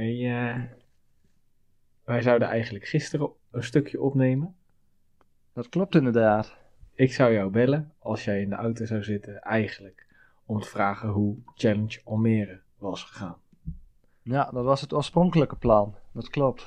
[0.00, 0.62] Hey, eh,
[2.04, 4.54] wij zouden eigenlijk gisteren een stukje opnemen.
[5.52, 6.56] Dat klopt inderdaad.
[6.94, 10.06] Ik zou jou bellen als jij in de auto zou zitten, eigenlijk
[10.46, 13.36] om te vragen hoe Challenge Almere was gegaan.
[14.22, 15.94] Ja, dat was het oorspronkelijke plan.
[16.12, 16.66] Dat klopt.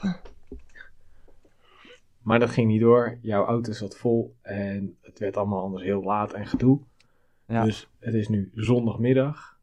[2.22, 3.18] Maar dat ging niet door.
[3.22, 6.80] Jouw auto zat vol en het werd allemaal anders heel laat en gedoe.
[7.46, 7.64] Ja.
[7.64, 9.60] Dus het is nu zondagmiddag,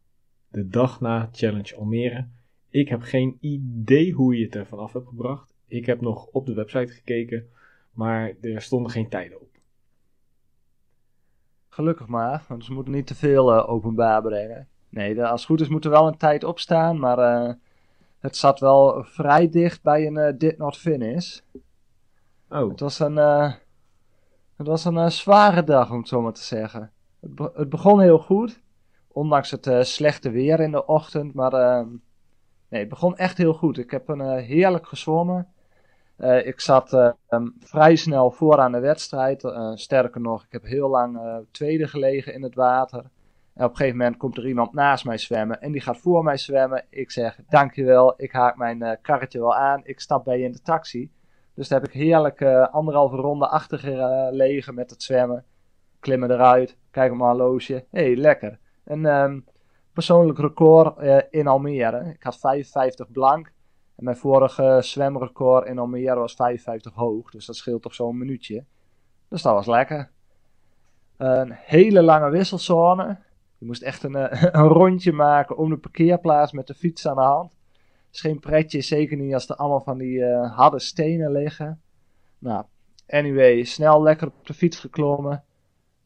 [0.49, 2.27] de dag na Challenge Almere.
[2.71, 5.55] Ik heb geen idee hoe je het er vanaf hebt gebracht.
[5.67, 7.49] Ik heb nog op de website gekeken,
[7.93, 9.49] maar er stonden geen tijden op.
[11.69, 14.69] Gelukkig maar, want ze moeten niet te veel eh, openbaar brengen.
[14.89, 17.55] Nee, als het goed is moet er wel een tijd opstaan, maar eh,
[18.19, 21.41] het zat wel vrij dicht bij een eh, did not finish.
[22.49, 23.17] Oh, Het was een,
[24.57, 26.93] het was een zware dag, om het zo maar te zeggen.
[27.21, 28.61] Het, be- het begon heel goed,
[29.09, 31.35] ondanks het slechte weer in de ochtend.
[31.35, 31.87] Maar eh,
[32.71, 33.79] nee, het begon echt heel goed.
[33.79, 35.49] Ik heb een eh, heerlijk gezwommen.
[36.17, 39.53] Eh, ik zat eh, ehm, vrij snel vooraan de wedstrijd.
[39.75, 43.11] Sterker nog, ik heb heel lang tweede gelegen in het water.
[43.55, 46.25] En op een gegeven moment komt er iemand naast mij zwemmen en die gaat voor
[46.25, 46.85] mij zwemmen.
[46.91, 50.63] Ik zeg dankjewel, ik haak mijn karretje wel aan, ik stap bij je in de
[50.63, 51.11] taxi.
[51.55, 55.45] Dus daar heb ik heerlijk anderhalve ronde achter gelegen met het zwemmen.
[56.01, 57.85] Klimmen eruit, kijk op mijn horloge.
[57.91, 58.59] Hé, hey, lekker.
[58.85, 59.41] Een ehm,
[60.01, 62.13] persoonlijk record eh, in Almere.
[62.15, 63.47] Ik had 55 blank.
[63.97, 67.31] En mijn vorige zwemrecord in Almere was 55 hoog.
[67.31, 68.65] Dus dat scheelt toch zo'n minuutje.
[69.29, 70.11] Dus dat was lekker.
[71.17, 73.19] Een hele lange wisselzone.
[73.59, 77.17] Je moest echt een, eh, een rondje maken om de parkeerplaats met de fiets aan
[77.17, 77.53] de hand.
[78.13, 81.81] Is geen pretje, zeker niet als er allemaal van die eh, harde stenen liggen.
[82.39, 82.65] Nou,
[83.09, 85.45] anyway, snel lekker op de fiets geklommen.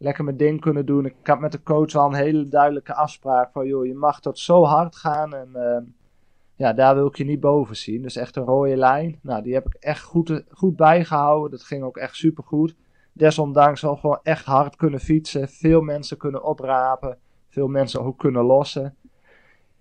[0.04, 1.04] Lekker mijn ding kunnen doen.
[1.04, 4.38] Ik had met de coach al een hele duidelijke afspraak van, joh, je mag tot
[4.38, 5.82] zo hard gaan en ehm,
[6.54, 8.02] ja, daar wil ik je niet boven zien.
[8.02, 9.18] Dus echt een rode lijn.
[9.22, 11.50] Nou, die heb ik echt goed, goed bijgehouden.
[11.50, 12.76] Dat ging ook echt super goed.
[13.12, 15.48] Desondanks wel gewoon echt hard kunnen fietsen.
[15.48, 17.18] Veel mensen kunnen oprapen.
[17.48, 18.96] Veel mensen ook kunnen lossen.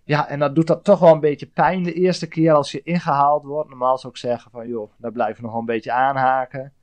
[0.03, 2.83] Ja, en dat doet dat toch wel een beetje pijn de eerste keer als je
[2.83, 3.69] ingehaald wordt.
[3.69, 6.73] Normaal zou ik zeggen van, joh, daar blijf je nog wel een beetje aanhaken.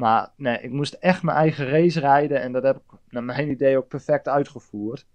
[0.00, 2.40] Maar nee, ik moest echt mijn eigen race rijden.
[2.40, 5.06] En dat heb ik naar mijn idee ook perfect uitgevoerd.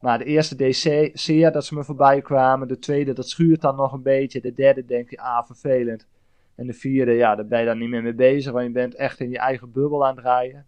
[0.00, 2.68] Maar de eerste DC, zeer dat ze me voorbij kwamen.
[2.68, 4.40] De tweede, dat schuurt dan nog een beetje.
[4.40, 6.06] De derde denk je, ah, vervelend.
[6.54, 8.52] En de vierde, ja, daar ben je dan niet meer mee bezig.
[8.52, 10.66] Want je bent echt in je eigen bubbel aan het rijden.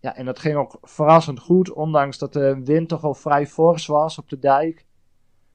[0.00, 1.72] Ja, en dat ging ook verrassend goed.
[1.72, 4.86] Ondanks dat de wind toch wel vrij fors was op de dijk.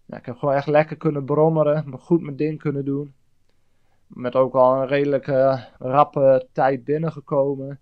[0.07, 1.99] Ik heb gewoon echt lekker kunnen brommeren.
[1.99, 3.13] Goed mijn ding kunnen doen.
[4.09, 7.79] Met ook al een redelijk eh, rappe tijd binnengekomen.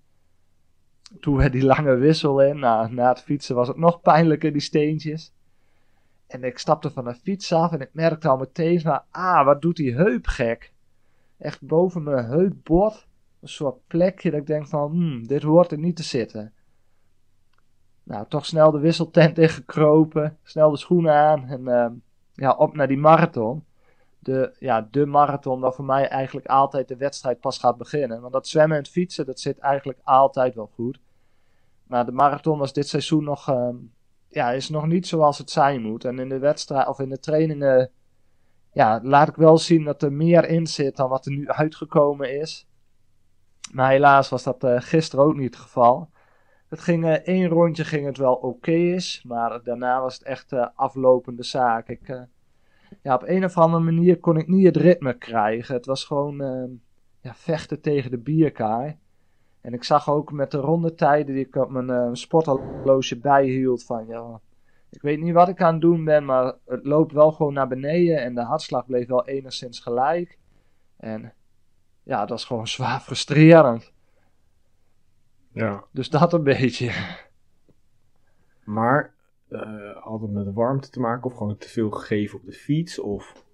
[1.19, 2.59] Toen werd die lange wissel in.
[2.59, 5.33] Na het fietsen was het nog pijnlijker, die steentjes.
[6.27, 9.01] En ik stapte van de fiets af en ik merkte al meteen van...
[9.11, 10.73] Ah, wat doet die heup gek.
[11.37, 13.07] Echt boven mijn heupbord.
[13.41, 14.91] Een soort plekje dat ik denk van...
[14.91, 16.53] Hmm, dit hoort er niet te zitten.
[18.03, 20.37] Nou, toch snel de wisseltent ingekropen.
[20.43, 21.45] Snel de schoenen aan.
[21.45, 21.93] En ehm,
[22.33, 23.63] ja, op naar die marathon.
[24.19, 28.21] De, ja, de marathon waar voor mij eigenlijk altijd de wedstrijd pas gaat beginnen.
[28.21, 30.99] Want dat zwemmen en fietsen, dat zit eigenlijk altijd wel goed.
[31.87, 33.75] Maar de marathon was dit seizoen nog, ehm,
[34.27, 36.05] ja, is nog niet zoals het zijn moet.
[36.05, 37.91] En in de wedstrijd of in de trainingen,
[38.71, 42.39] ja, laat ik wel zien dat er meer in zit dan wat er nu uitgekomen
[42.39, 42.67] is.
[43.71, 46.09] Maar helaas was dat eh, gisteren ook niet het geval.
[46.67, 50.51] Het ging eh, één rondje ging het wel oké is, maar daarna was het echt
[50.51, 51.87] eh, aflopende zaak.
[51.87, 52.27] Ik,
[53.01, 55.75] ja, op een of andere manier kon ik niet het ritme krijgen.
[55.75, 56.69] Het was gewoon ehm,
[57.21, 58.97] ja, vechten tegen de bierkaai.
[59.61, 64.05] En ik zag ook met de rondetijden die ik op mijn eh sporthorloge bijhield van
[64.07, 64.39] ja,
[64.89, 67.67] ik weet niet wat ik aan het doen ben, maar het loopt wel gewoon naar
[67.67, 70.37] beneden en de hartslag bleef wel enigszins gelijk.
[70.97, 71.33] En
[72.03, 73.93] ja, dat is gewoon zwaar frustrerend.
[75.51, 75.83] ja.
[75.91, 76.91] Dus dat een beetje.
[78.63, 79.13] Maar
[79.49, 82.51] eh, had het met de warmte te maken of gewoon te veel gegeven op de
[82.51, 83.45] fiets of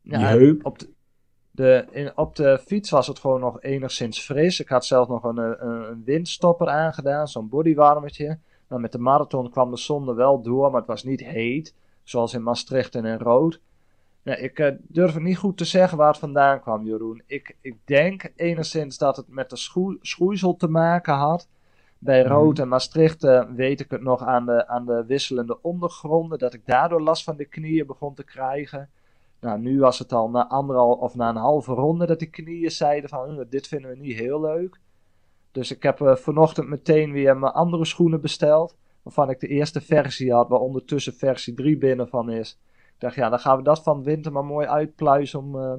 [0.00, 0.64] Ja, heup?
[0.64, 0.88] Op de,
[1.50, 4.60] de, in, op de fiets was het gewoon nog enigszins fris.
[4.60, 8.38] Ik had zelf nog een, een, een windstopper aangedaan, zo'n bodywarmertje.
[8.68, 11.74] Nou, met de marathon kwam de zon er wel door, maar het was niet heet.
[12.02, 13.60] Zoals in Maastricht en in Rood.
[14.22, 17.22] Nee, ik eh, durf het niet goed te zeggen waar het vandaan kwam, Jeroen.
[17.26, 21.48] Ik, ik denk enigszins dat het met de schoe, schoeisel te maken had.
[21.98, 22.32] Bij Mhm.
[22.32, 26.38] Rood en Maastricht eh, weet ik het nog aan de, aan de wisselende ondergronden.
[26.38, 28.90] Dat ik daardoor last van de knieën begon te krijgen.
[29.40, 32.70] Nou, nu was het al na anderhal of na een halve ronde dat die knieën
[32.70, 34.80] zeiden van "Hm, dit vinden we niet heel leuk.
[35.52, 38.76] Dus ik heb eh, vanochtend meteen weer mijn andere schoenen besteld.
[39.02, 42.58] Waarvan ik de eerste versie had, waar ondertussen versie 3 binnen van is.
[42.94, 45.72] Ik dacht, ja, dan gaan we dat van winter maar mooi uitpluizen om uh,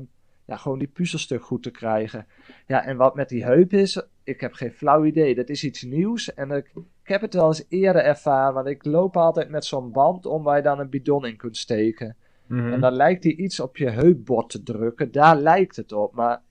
[0.47, 2.27] ja, gewoon die puzzelstuk goed te krijgen.
[2.67, 5.35] Ja, en wat met die heup is, ik heb geen flauw idee.
[5.35, 6.33] Dat is iets nieuws.
[6.33, 6.71] En ik,
[7.03, 10.43] ik heb het wel eens eerder ervaren, want ik loop altijd met zo'n band om
[10.43, 12.15] waar je dan een bidon in kunt steken.
[12.45, 12.73] Mhm.
[12.73, 15.11] En dan lijkt hij iets op je heupbord te drukken.
[15.11, 16.13] Daar lijkt het op.
[16.13, 16.41] Maar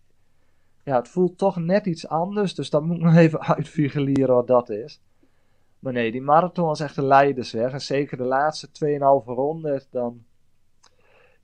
[0.85, 2.55] ja, het voelt toch net iets anders.
[2.55, 5.01] Dus dan moet ik nog even uitfigureren wat dat is.
[5.79, 7.73] Maar nee, die marathon was echt een leidersweg.
[7.73, 9.83] En zeker de laatste 2,5 ronden.
[9.91, 10.25] Dan...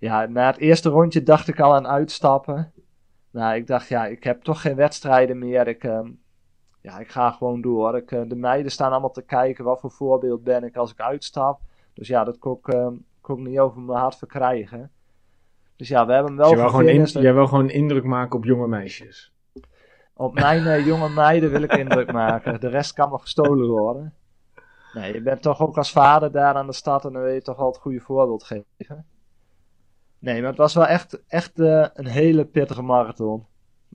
[0.03, 2.73] Ja, na het eerste rondje dacht ik al aan uitstappen.
[3.31, 5.69] Nou, ik dacht, ja, ik heb toch geen wedstrijden meer.
[5.69, 6.01] Ik, uh,
[6.81, 7.97] ja, ik ga gewoon door.
[7.97, 9.65] Ik, uh, de meiden staan allemaal te kijken.
[9.65, 11.61] Wat voor voorbeeld ben ik als ik uitstap.
[11.95, 12.87] Dus ja, dat kon ik, uh,
[13.21, 14.91] kon ik niet over mijn hart verkrijgen.
[15.77, 18.05] Dus ja, we hebben hem wel dus je wil gewoon in, Jij wil gewoon indruk
[18.05, 19.33] maken op jonge meisjes.
[20.15, 22.61] Op mijn uh, jonge meiden wil ik indruk maken.
[22.61, 24.15] De rest kan me gestolen worden.
[24.93, 27.43] Nee, je bent toch ook als vader daar aan de stad en dan wil je
[27.43, 29.07] toch wel het goede voorbeeld geven.
[30.23, 33.47] Nee, maar het was wel echt, echt uh, een hele pittige marathon.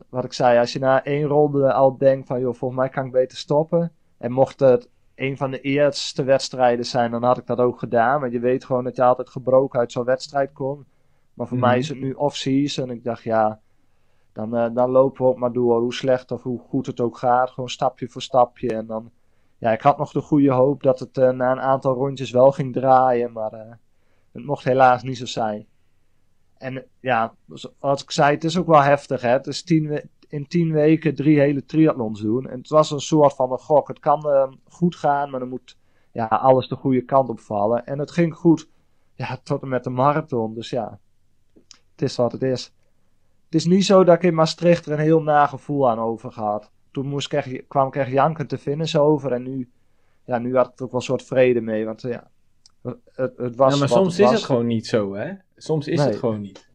[0.10, 3.06] Wat ik zei, als je na één ronde al denkt van, joh, volgens mij kan
[3.06, 3.92] ik beter stoppen.
[4.18, 8.20] En mocht het een van de eerste wedstrijden zijn, dan had ik dat ook gedaan.
[8.20, 10.86] Want je weet gewoon dat je altijd gebroken uit zo'n wedstrijd komt.
[11.34, 11.72] Maar voor mm -hmm.
[11.72, 12.90] mij is het nu off-season.
[12.90, 13.60] Ik dacht, ja,
[14.34, 15.80] dan, uh, dan lopen we ook maar door.
[15.80, 17.50] Hoe slecht of hoe goed het ook gaat.
[17.50, 18.74] Gewoon stapje voor stapje.
[18.74, 19.12] En dan,
[19.58, 22.52] ja, ik had nog de goede hoop dat het uh, na een aantal rondjes wel
[22.52, 23.32] ging draaien.
[23.32, 23.80] Maar
[24.32, 25.68] het mocht helaas niet zo zijn.
[26.58, 29.22] En ja, zoals ik zei, het is ook wel heftig.
[29.22, 29.30] Hè?
[29.30, 32.48] Het is tien, in tien weken drie hele triathlons doen.
[32.48, 33.88] En het was een soort van een gok.
[33.88, 35.78] Het kan uh, goed gaan, maar dan moet
[36.12, 37.86] ja, alles de goede kant op vallen.
[37.86, 38.70] En het ging goed
[39.14, 40.54] ja, tot en met de marathon.
[40.54, 41.00] Dus ja,
[41.92, 42.74] het is wat het is.
[43.46, 46.72] Het is niet zo dat ik in Maastricht er een heel nagevoel aan over had.
[46.92, 49.32] Toen moest ik echt, kwam ik echt jankend te finish over.
[49.32, 49.70] En nu,
[50.26, 51.86] ja, nu had ik er ook wel een soort vrede mee.
[51.86, 52.30] Want ja,
[53.14, 55.34] het, het was ja, maar soms het is het gewoon niet zo, hè?
[55.58, 56.08] Soms is Nee.
[56.08, 56.70] het gewoon niet.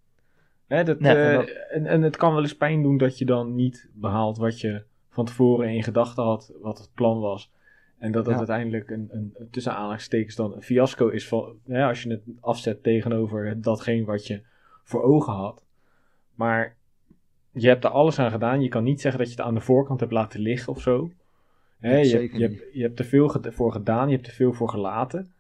[0.66, 3.18] Hè, dat, Nee, eh, en dat- en, en het kan wel eens pijn doen dat
[3.18, 7.50] je dan niet behaalt wat je van tevoren in gedachten had, wat het plan was.
[7.98, 8.38] En dat het Ja.
[8.38, 12.82] uiteindelijk een, een, tussen aanhalingstekens dan een fiasco is van, hè, als je het afzet
[12.82, 14.42] tegenover datgene wat je
[14.84, 15.64] voor ogen had.
[16.34, 16.76] Maar
[17.52, 18.62] je hebt er alles aan gedaan.
[18.62, 21.10] Je kan niet zeggen dat je het aan de voorkant hebt laten liggen of zo.
[21.78, 24.68] Hè, je, je, hebt, je hebt er veel voor gedaan, je hebt er veel voor
[24.68, 25.32] gelaten.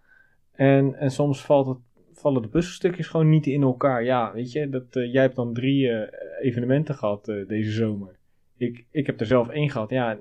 [0.52, 1.78] En, en soms valt het,
[2.22, 4.04] vallen de puzzelstukjes gewoon niet in elkaar.
[4.04, 8.18] Ja, weet je, dat, eh, jij hebt dan drie eh, evenementen gehad eh, deze zomer.
[8.56, 9.90] Ik, ik heb er zelf één gehad.
[9.90, 10.18] Ja,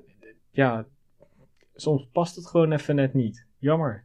[0.50, 0.86] ja,
[1.74, 3.46] soms past het gewoon even net niet.
[3.58, 4.04] Jammer.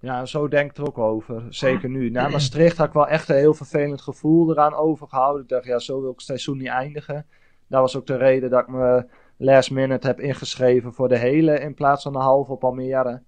[0.00, 1.46] Ja, zo denk ik er ook over.
[1.48, 2.10] Zeker nu.
[2.10, 5.42] Na Maastricht had ik wel echt een heel vervelend gevoel eraan overgehouden.
[5.42, 7.26] Ik dacht, ja, zo wil ik het seizoen niet eindigen.
[7.66, 9.06] Dat was ook de reden dat ik me
[9.36, 13.22] last minute heb ingeschreven voor de hele in plaats van de halve op Almere.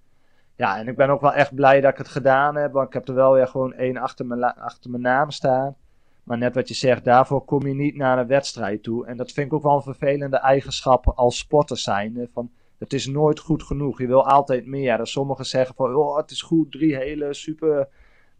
[0.60, 2.72] Ja, en ik ben ook wel echt blij dat ik het gedaan heb.
[2.72, 5.76] Want ik heb er wel weer gewoon één achter mijn, achter mijn naam staan.
[6.24, 9.06] Maar net wat je zegt, daarvoor kom je niet naar een wedstrijd toe.
[9.06, 12.28] En dat vind ik ook wel een vervelende eigenschap als sporter zijn.
[12.32, 13.98] Van, het is nooit goed genoeg.
[13.98, 14.98] Je wil altijd meer.
[14.98, 17.88] En sommigen zeggen van, oh, het is goed, drie hele super.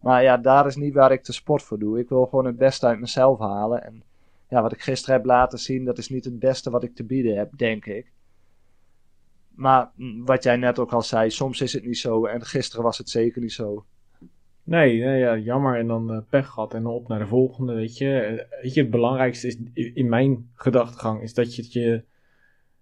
[0.00, 1.98] Maar ja, daar is niet waar ik de sport voor doe.
[1.98, 3.84] Ik wil gewoon het beste uit mezelf halen.
[3.84, 4.02] En
[4.48, 7.04] ja, wat ik gisteren heb laten zien, dat is niet het beste wat ik te
[7.04, 8.12] bieden heb, denk ik.
[9.60, 12.26] Maar mm, wat jij net ook al zei, soms is het niet zo.
[12.26, 13.84] En gisteren was het zeker niet zo.
[14.62, 15.78] Nee, nee, ja, jammer.
[15.78, 18.20] En dan eh, pech gehad en dan op naar de volgende, weet je.
[18.20, 19.56] Eh, weet je, het belangrijkste is
[19.94, 22.04] in mijn gedachtegang is dat je het je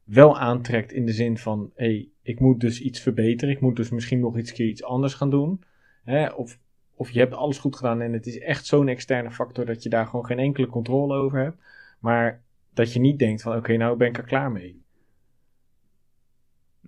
[0.05, 3.55] wel aantrekt in de zin van, hé, hey, ik moet dus iets verbeteren.
[3.55, 5.63] Ik moet dus misschien nog iets keer iets anders gaan doen.
[6.05, 6.29] Hè?
[6.29, 6.59] Of,
[6.95, 9.89] of je hebt alles goed gedaan en het is echt zo'n externe factor dat je
[9.89, 11.63] daar gewoon geen enkele controle over hebt.
[11.99, 12.43] Maar
[12.75, 14.87] dat je niet denkt van, oké, nou ben ik er klaar mee.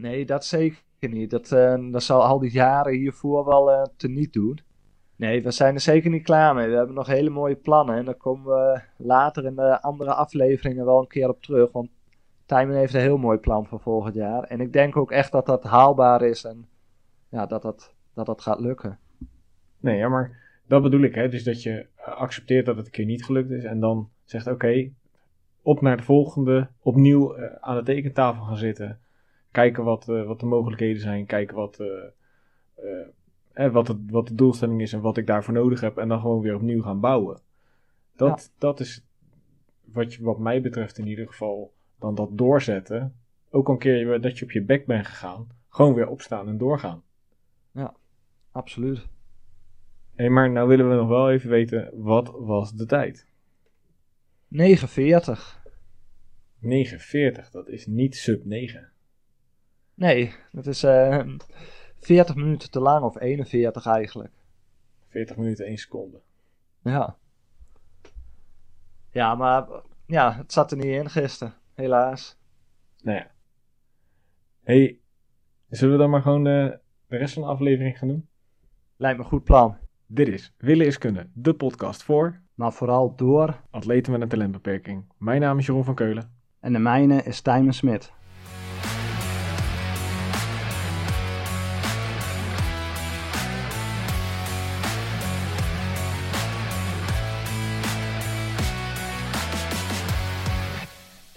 [0.01, 1.31] Nee, dat zeker niet.
[1.31, 4.59] Dat, eh, dat zal al die jaren hiervoor wel eh teniet doen.
[5.17, 6.69] Nee, we zijn er zeker niet klaar mee.
[6.69, 7.97] We hebben nog hele mooie plannen.
[7.97, 11.73] En daar komen we later in de andere afleveringen wel een keer op terug.
[11.73, 11.89] Want
[12.47, 14.43] Tijmen heeft een heel mooi plan voor volgend jaar.
[14.43, 16.45] En ik denk ook echt dat dat haalbaar is.
[16.45, 16.67] En
[17.29, 18.99] ja, dat dat, dat, dat gaat lukken.
[19.81, 21.29] Nee, ja, maar dat bedoel ik, hè.
[21.29, 24.47] Dus dat je eh, accepteert dat het een keer niet gelukt is en dan zegt,
[24.47, 24.91] oké,
[25.63, 28.99] op naar de volgende, opnieuw aan de tekentafel gaan zitten.
[29.51, 31.87] Kijken wat, eh, wat de mogelijkheden zijn, kijken wat, eh,
[32.75, 33.07] eh,
[33.53, 35.99] eh, wat, het, wat de doelstelling is en wat ik daarvoor nodig heb.
[35.99, 37.41] En dan gewoon weer opnieuw gaan bouwen.
[38.17, 39.07] Dat, dat is
[39.85, 43.15] wat, je, wat mij betreft in ieder geval dan dat doorzetten.
[43.51, 46.59] Ook al een keer dat je op je bek bent gegaan, gewoon weer opstaan en
[46.59, 47.03] doorgaan.
[48.53, 49.09] Absoluut.
[50.15, 53.27] Hé, maar nou willen we nog wel even weten, wat was de tijd?
[54.49, 55.63] 49.
[56.59, 58.93] 49, dat is niet sub 9.
[60.01, 61.27] Nee, dat is eh
[61.99, 63.05] 40 minuten te lang.
[63.05, 64.33] Of 41 eigenlijk.
[65.09, 66.21] 40 minuten 1 seconde.
[66.83, 67.17] Ja.
[69.11, 69.67] Ja, maar
[70.07, 71.55] ja, het zat er niet in gisteren.
[71.75, 72.39] Helaas.
[73.03, 73.31] Nou ja.
[74.63, 74.99] hey,
[75.69, 78.29] zullen we dan maar gewoon de, de rest van de aflevering gaan doen?
[78.97, 79.77] Lijkt me een goed plan.
[80.07, 83.61] Dit is Willen is Kunnen, de podcast voor Maar vooral door.
[83.71, 85.13] atleten met een talentbeperking.
[85.19, 86.33] Mijn naam is Jeroen van Keulen.
[86.61, 88.13] En de mijne is Tijmen Smit.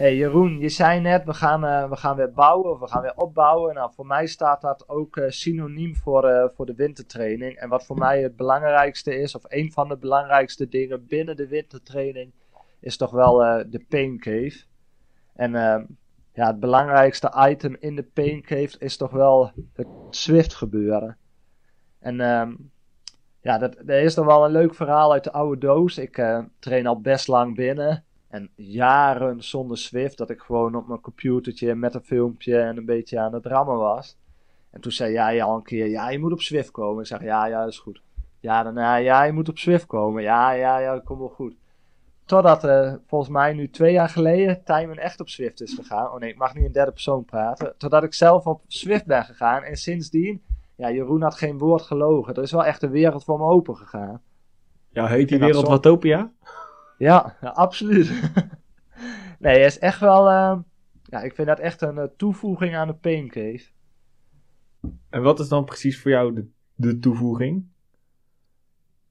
[0.03, 3.01] Hey Jeroen, je zei net, we gaan, eh, we gaan weer bouwen of we gaan
[3.01, 3.74] weer opbouwen.
[3.74, 7.55] Nou, voor mij staat dat ook eh, synoniem voor, eh, voor de wintertraining.
[7.55, 11.48] En wat voor mij het belangrijkste is, of een van de belangrijkste dingen binnen de
[11.48, 12.33] wintertraining,
[12.79, 13.38] is toch wel
[13.69, 14.63] de pain cave.
[15.36, 15.51] En
[16.33, 21.17] ja, het belangrijkste item in de pain cave is toch wel het Swift gebeuren.
[22.00, 22.55] En ehm,
[23.41, 25.98] ja, dat, is toch wel een leuk verhaal uit de oude doos.
[25.98, 28.03] Ik train al best lang binnen.
[28.34, 32.86] En jaren zonder Swift, dat ik gewoon op mijn computertje met een filmpje en een
[32.86, 34.18] beetje aan het rammen was.
[34.70, 37.02] En toen zei jij al een keer, ja, je moet op Swift komen.
[37.02, 38.02] Ik zeg, ja, ja, is goed.
[38.40, 40.24] Ja, daarna, ja, je moet op Swift komen.
[40.24, 41.56] Ja, ja, ja, dat komt wel goed.
[42.25, 46.12] Totdat eh, volgens mij nu twee jaar geleden Timon echt op Swift is gegaan.
[46.12, 47.74] Oh nee, ik mag niet in derde persoon praten.
[47.78, 49.63] Totdat ik zelf op Swift ben gegaan.
[49.63, 50.42] En sindsdien,
[50.75, 52.34] ja, Jeroen had geen woord gelogen.
[52.34, 54.22] Er is wel echt een wereld voor me open gegaan.
[54.90, 56.32] Ja, heet die wereld Watopia?
[57.03, 58.10] Ja, ja absoluut.
[59.39, 60.29] nee, het is echt wel.
[60.29, 60.60] eh,
[61.03, 63.63] ja, ik vind dat echt een eh, toevoeging aan de Pain Cave.
[65.10, 67.65] En wat is dan precies voor jou de, de toevoeging?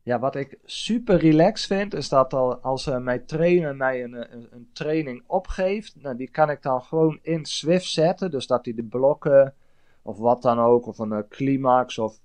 [0.02, 4.32] Ja, wat ik super relaxed vind, is dat al, als eh, mijn trainer mij een,
[4.32, 8.30] een, een training opgeeft, nou, die kan ik dan gewoon in Swift zetten.
[8.30, 9.54] Dus dat hij de blokken,
[10.02, 12.18] of wat dan ook, of een eh, climax, of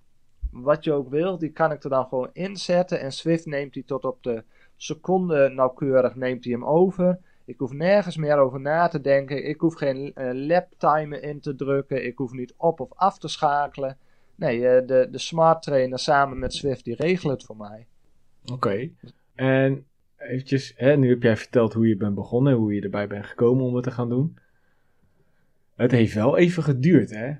[0.51, 2.99] wat je ook wil, die kan ik er dan gewoon inzetten.
[2.99, 4.43] En Swift neemt hij tot op de
[4.77, 7.19] seconde nauwkeurig, neemt hij hem over.
[7.45, 9.47] Ik hoef nergens meer over na te denken.
[9.47, 12.05] Ik hoef geen eh, lap timer in te drukken.
[12.05, 13.97] Ik hoef niet op of af te schakelen.
[14.35, 17.87] Nee, eh, de, de smart trainer samen met Swift, die regelen het voor mij.
[18.53, 18.89] Oké.
[19.35, 19.85] En
[20.17, 23.65] eventjes, hè, nu heb jij verteld hoe je bent begonnen, hoe je erbij bent gekomen
[23.65, 24.37] om het te gaan doen.
[25.75, 27.33] Het heeft wel even geduurd, hè?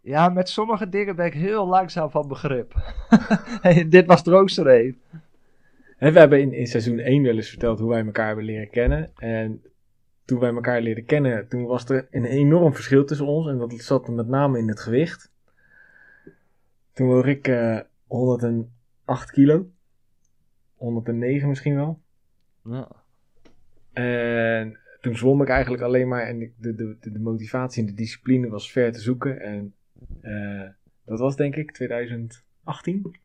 [0.00, 2.74] Ja, met sommige dingen ben ik heel langzaam van begrip.
[3.62, 5.00] hey, dit was er ook zo een.
[6.10, 9.10] We hebben in, in seizoen 1 wel eens verteld hoe wij elkaar hebben leren kennen.
[9.16, 9.62] En
[10.24, 13.46] toen wij elkaar leren kennen, toen was er een enorm verschil tussen ons.
[13.46, 15.32] En dat zat met name in het gewicht.
[16.92, 19.70] Toen woog ik eh 108 kilo.
[20.74, 22.00] 109 misschien wel.
[22.64, 22.88] Ja.
[23.92, 26.22] En toen zwom ik eigenlijk alleen maar.
[26.22, 29.40] En de, de, de, de motivatie en de discipline was ver te zoeken.
[29.40, 29.74] En
[30.20, 30.68] eh,
[31.04, 33.20] dat was denk ik 2018.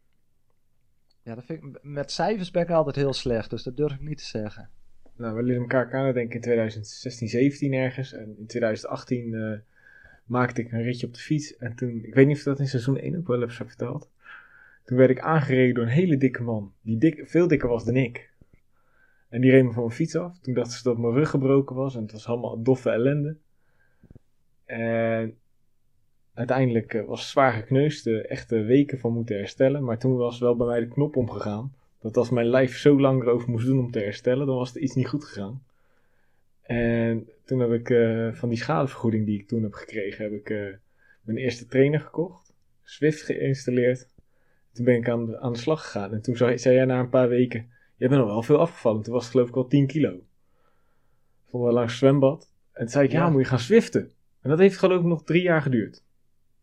[1.28, 4.02] Ja, dat vind ik, met cijfers ben ik altijd heel slecht, dus dat durf ik
[4.02, 4.70] niet te zeggen.
[5.16, 8.14] Nou, we leren elkaar kennen denk ik in 2016, 17 ergens.
[8.14, 9.60] En in 2018 eh,
[10.26, 11.58] maakte ik een ritje op de fiets.
[11.58, 14.10] En toen, ik weet niet of dat in seizoen 1 ook wel heb verteld.
[14.86, 16.74] Toen werd ik aangereden door een hele dikke man.
[16.82, 18.30] Die dik, veel dikker was dan ik.
[19.30, 20.40] En die reed me van mijn fiets af.
[20.40, 21.96] Toen dachten ze dat mijn rug gebroken was.
[21.96, 23.38] En het was allemaal doffe ellende.
[24.66, 25.38] En
[26.38, 28.08] uiteindelijk eh, was het zwaar gekneusd.
[28.08, 29.84] eh, echt eh, weken van moeten herstellen.
[29.84, 31.74] Maar toen was wel bij mij de knop omgegaan.
[32.02, 34.82] Dat als mijn lijf zo lang erover moest doen om te herstellen, dan was er
[34.82, 35.64] iets niet goed gegaan.
[36.62, 37.88] En toen heb ik
[38.36, 40.50] van die schadevergoeding die ik toen heb gekregen, heb ik
[41.22, 42.54] mijn eerste trainer gekocht.
[42.84, 44.08] Swift geïnstalleerd.
[44.74, 46.14] Toen ben ik aan, de- aan de slag gegaan.
[46.14, 49.02] En toen zei, zei jij na een paar weken, je bent al wel veel afgevallen.
[49.02, 50.20] Toen was het geloof ik al 10 kilo.
[51.50, 52.52] Vonden we langs het zwembad.
[52.72, 53.30] En toen zei ik, ja, Ja.
[53.30, 54.12] moet je gaan swiften.
[54.42, 56.04] En dat heeft geloof ik nog drie jaar geduurd.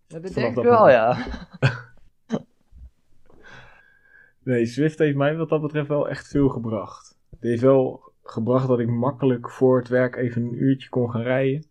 [0.06, 0.92] Ja, dat denk ik wel, moment.
[0.92, 1.16] ja.
[4.44, 7.18] Nee, Zwift heeft mij wat dat betreft wel echt veel gebracht.
[7.30, 11.22] Het heeft wel gebracht dat ik makkelijk voor het werk even een uurtje kon gaan
[11.22, 11.64] rijden.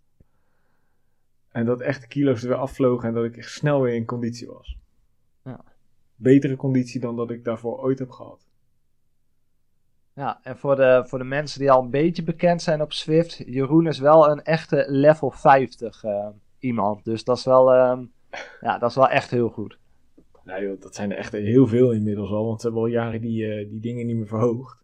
[1.51, 4.05] En dat echt de kilo's er weer afvlogen en dat ik echt snel weer in
[4.05, 4.77] conditie was.
[5.43, 5.63] Ja.
[6.15, 8.47] Betere conditie dan dat ik daarvoor ooit heb gehad.
[10.13, 13.37] Ja, en voor de, voor de mensen die al een beetje bekend zijn op Swift,
[13.45, 16.27] Jeroen is wel een echte level 50 eh,
[16.59, 17.03] iemand.
[17.03, 18.05] Dus dat is wel, ehm,
[18.61, 19.77] ja, dat is wel echt heel goed.
[20.43, 23.21] Nou joh, dat zijn er echt heel veel inmiddels al, want ze hebben al jaren
[23.21, 24.83] die, eh, die dingen niet meer verhoogd.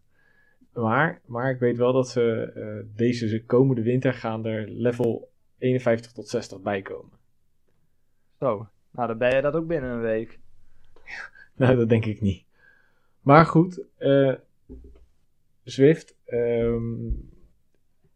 [0.72, 6.12] Maar, maar ik weet wel dat ze eh, deze komende winter gaan er level 51
[6.12, 7.18] tot 60 bij komen.
[8.38, 10.38] Zo, nou dan ben je dat ook binnen een week.
[11.54, 12.44] Nou, dat denk ik niet.
[13.20, 14.34] Maar goed, eh,
[15.62, 17.10] Zwift, ehm,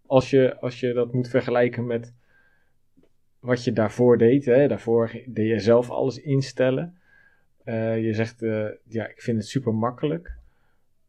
[0.06, 2.14] als, je, als je dat moet vergelijken met
[3.44, 6.98] wat je daarvoor deed, hè, daarvoor deed je zelf alles instellen.
[7.64, 10.36] Eh, je zegt, eh, ja, ik vind het super makkelijk.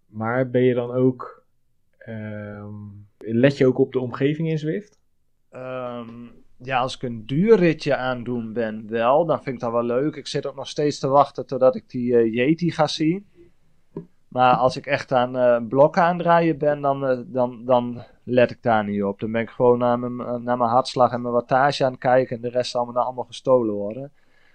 [0.06, 1.46] Maar ben je dan ook,
[1.98, 2.74] ehm,
[3.18, 5.00] let je ook op de omgeving in Zwift?
[5.50, 6.10] Ehm,
[6.58, 9.25] ja, als ik een duurritje aan doen ben, wel.
[9.25, 10.15] Dan vind ik dat wel leuk.
[10.15, 13.27] Ik zit ook nog steeds te wachten totdat ik die uh, Yeti ga zien.
[14.27, 18.51] Maar als ik echt aan uh, blokken aan het draaien ben, dan, dan, dan let
[18.51, 19.20] ik daar niet op.
[19.20, 22.36] Dan ben ik gewoon naar mijn, naar mijn hartslag en mijn wattage aan het kijken.
[22.36, 24.12] En de rest zal me dan allemaal gestolen worden.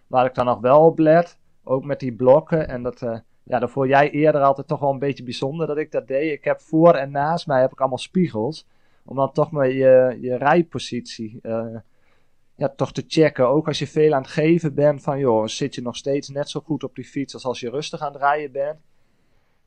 [0.07, 2.69] Waar ik dan nog wel op let, ook met die blokken.
[2.69, 5.77] En dat, uh, ja, dat vond jij eerder altijd toch wel een beetje bijzonder dat
[5.77, 6.33] ik dat deed.
[6.33, 8.67] Ik heb voor en naast mij heb ik allemaal spiegels.
[9.05, 11.77] Om dan toch maar je, je rijpositie uh,
[12.55, 13.49] ja, toch te checken.
[13.49, 16.49] Ook als je veel aan het geven bent van joh, zit je nog steeds net
[16.49, 18.79] zo goed op die fiets als als je rustig aan het rijden bent.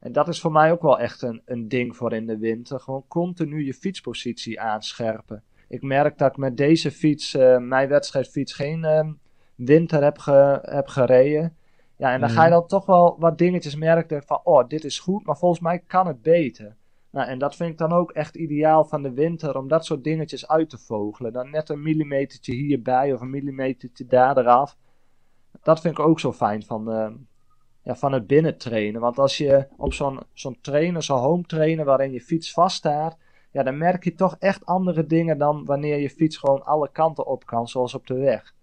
[0.04, 2.80] En dat is voor mij ook wel echt een, een ding voor in de winter.
[2.80, 5.44] Gewoon continu je fietspositie aanscherpen.
[5.68, 9.10] Ik merk dat ik met deze fiets, uh, mijn wedstrijdfiets, geen uh,
[9.56, 11.58] winter heb, ge, heb gereden.
[11.98, 15.00] Ja, en dan ga je dan toch wel wat dingetjes merken van, oh, dit is
[15.00, 16.76] goed, maar volgens mij kan het beter.
[17.10, 20.04] Nou, en dat vind ik dan ook echt ideaal van de winter, om dat soort
[20.04, 21.34] dingetjes uit te vogelen.
[21.34, 24.78] Dan net een millimetertje hierbij of een millimetertje daar eraf.
[25.62, 27.12] Dat vind ik ook zo fijn van, uh,
[27.84, 29.02] ja, van het binnentrainen.
[29.02, 33.18] Want als je op zo'n zo'n trainer, zo'n home trainer, waarin je fiets vaststaat,
[33.52, 37.26] ja, dan merk je toch echt andere dingen dan wanneer je fiets gewoon alle kanten
[37.26, 38.54] op kan, zoals op de weg.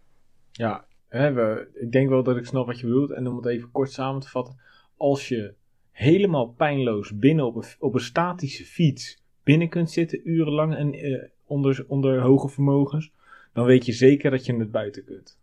[0.53, 3.11] Ja, hè, we, ik denk wel dat ik snap wat je bedoelt.
[3.11, 4.61] En om het even kort samen te vatten.
[4.97, 5.55] Als je
[5.91, 11.29] helemaal pijnloos binnen op een, op een statische fiets binnen kunt zitten, urenlang en eh,
[11.45, 13.13] onder, onder hoge vermogens,
[13.53, 15.39] dan weet je zeker dat je het buiten kunt.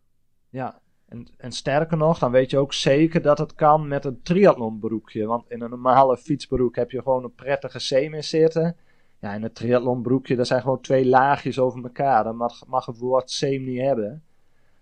[0.49, 4.21] Ja, en, en sterker nog, dan weet je ook zeker dat het kan met een
[4.21, 5.25] triathlonbroekje.
[5.25, 8.75] Want in een normale fietsbroek heb je gewoon een prettige seam in zitten.
[9.19, 12.23] Ja, in een triathlonbroekje, daar zijn gewoon twee laagjes over elkaar.
[12.23, 14.23] Dan mag, mag het woord seam niet hebben.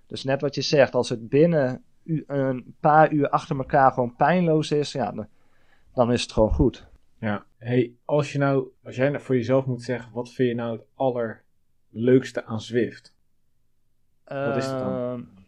[0.08, 1.84] Dus net wat je zegt, als het binnen
[2.28, 5.28] een paar uur achter elkaar gewoon pijnloos is, ja, dan,
[5.94, 6.88] dan is het gewoon goed.
[7.20, 10.56] Ja, hey, als, je nou, als jij nou voor jezelf moet zeggen, wat vind je
[10.56, 13.14] nou het allerleukste aan Zwift?
[14.24, 15.20] Wat is het dan?
[15.20, 15.45] Uh,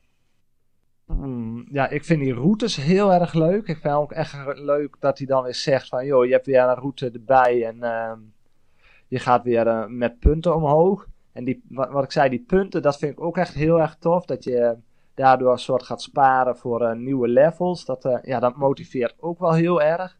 [1.71, 3.67] ja, ik vind die routes heel erg leuk.
[3.67, 6.61] Ik vind ook echt leuk dat hij dan weer zegt van, joh, je hebt weer
[6.61, 8.11] een route erbij en uh,
[9.07, 11.07] je gaat weer uh, met punten omhoog.
[11.31, 13.95] En die, wat, wat, ik zei, die punten, dat vind ik ook echt heel erg
[13.95, 14.25] tof.
[14.25, 14.77] Dat je
[15.13, 17.85] daardoor een soort gaat sparen voor uh, nieuwe levels.
[17.85, 20.17] Dat, uh, ja, dat motiveert ook wel heel erg.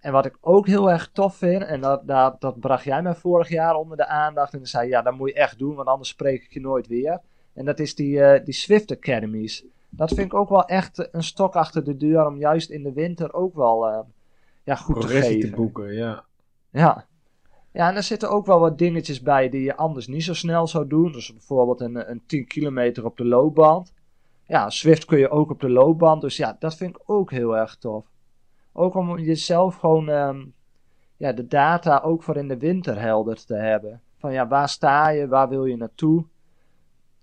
[0.00, 3.14] En wat ik ook heel erg tof vind, en dat, dat, dat bracht jij mij
[3.14, 4.52] vorig jaar onder de aandacht.
[4.52, 6.86] En dan zei ja, dat moet je echt doen, want anders spreek ik je nooit
[6.86, 7.20] weer.
[7.54, 9.64] En dat is die, uh, die Swift Academies.
[9.88, 12.92] Dat vind ik ook wel echt een stok achter de deur om juist in de
[12.92, 14.06] winter ook wel
[14.64, 15.50] ja, goed te geven.
[15.50, 16.24] te boeken, ja.
[16.70, 17.06] Ja,
[17.74, 20.66] ja, en er zitten ook wel wat dingetjes bij die je anders niet zo snel
[20.66, 21.12] zou doen.
[21.12, 23.92] Dus bijvoorbeeld een, een 10 kilometer op de loopband.
[24.46, 26.20] Ja, Swift kun je ook op de loopband.
[26.20, 28.06] Dus ja, dat vind ik ook heel erg tof.
[28.72, 30.52] Ook om jezelf gewoon um,
[31.16, 34.00] ja, de data ook voor in de winter helder te hebben.
[34.18, 35.28] Van ja, waar sta je?
[35.28, 36.24] Waar wil je naartoe?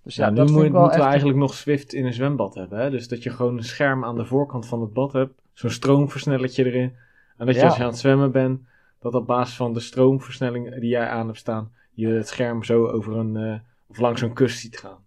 [0.03, 2.79] Dus ja, ja nu moet, moeten we eigenlijk nog Swift in een zwembad hebben.
[2.79, 2.89] Hè?
[2.89, 5.41] Dus dat je gewoon een scherm aan de voorkant van het bad hebt.
[5.53, 6.95] Zo'n stroomversnellertje erin.
[7.37, 7.67] En dat je ja.
[7.67, 8.61] als je aan het zwemmen bent
[8.99, 12.87] dat op basis van de stroomversnelling die jij aan hebt staan, je het scherm zo
[12.87, 13.55] over een, uh,
[13.87, 14.97] of langs zo'n kust ziet gaan.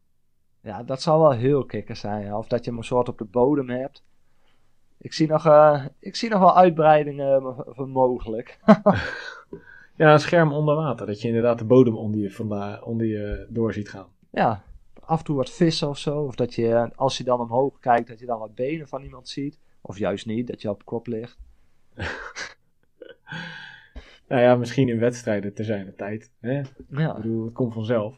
[0.61, 2.35] Ja, dat zal wel heel kikker zijn.
[2.35, 4.03] Of dat je hem een soort op de bodem hebt.
[4.99, 8.59] Ik zie nog, uh, ik zie nog wel uitbreidingen van mogelijk.
[9.97, 11.07] ja, een scherm onder water.
[11.07, 14.07] Dat je inderdaad de bodem onder je, onder je door ziet gaan.
[14.31, 14.63] Ja,
[15.07, 16.23] af en toe wat vissen of zo.
[16.23, 19.29] Of dat je, als je dan omhoog kijkt, dat je dan wat benen van iemand
[19.29, 19.59] ziet.
[19.81, 21.39] Of juist niet, dat je op kop ligt.
[24.29, 26.31] Nou ja, misschien in wedstrijden te zijn de tijd.
[26.41, 26.63] Hè?
[26.89, 27.17] Ja.
[27.17, 28.15] Ik bedoel, het komt vanzelf.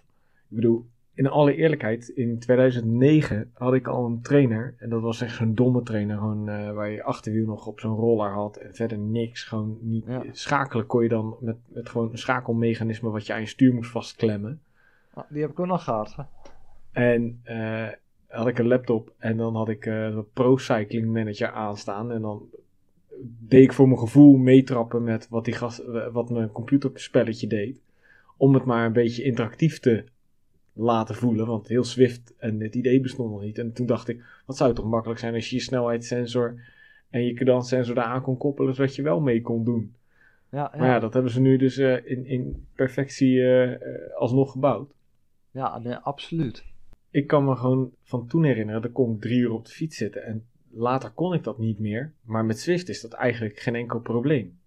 [0.48, 4.74] Ik bedoel, in alle eerlijkheid, in 2009 had ik al een trainer.
[4.78, 6.16] En dat was echt zo'n domme trainer.
[6.16, 8.56] Gewoon, uh, waar je achterwiel nog op zo'n roller had.
[8.56, 9.44] En verder niks.
[9.44, 10.04] Gewoon niet.
[10.06, 10.22] Ja.
[10.32, 13.90] Schakelen kon je dan met, met gewoon een schakelmechanisme wat je aan je stuur moest
[13.90, 14.60] vastklemmen.
[15.14, 16.14] Ah, die heb ik ook nog gehad.
[16.16, 16.22] Hè?
[16.96, 17.88] En uh,
[18.26, 19.12] had ik een laptop.
[19.18, 22.12] En dan had ik uh, Pro Cycling Manager aanstaan.
[22.12, 22.48] En dan
[23.38, 27.80] deed ik voor mijn gevoel meetrappen met wat, die gast, wat mijn computerspelletje deed.
[28.36, 30.04] Om het maar een beetje interactief te
[30.72, 31.46] laten voelen.
[31.46, 33.58] Want heel Swift en het idee bestond nog niet.
[33.58, 36.60] En toen dacht ik, wat zou het toch makkelijk zijn als je je snelheidssensor
[37.10, 39.94] en je cadanssensor daar aan kon koppelen, zodat je wel mee kon doen.
[40.50, 40.78] Ja, ja.
[40.78, 43.76] Maar ja, dat hebben ze nu dus uh, in, in perfectie uh,
[44.18, 44.94] alsnog gebouwd.
[45.50, 46.74] Ja, nee, absoluut.
[47.10, 49.96] Ik kan me gewoon van toen herinneren, dat kon ik drie uur op de fiets
[49.96, 50.24] zitten.
[50.24, 50.46] En
[50.78, 54.58] Later kon ik dat niet meer, maar met Zwift is dat eigenlijk geen enkel probleem.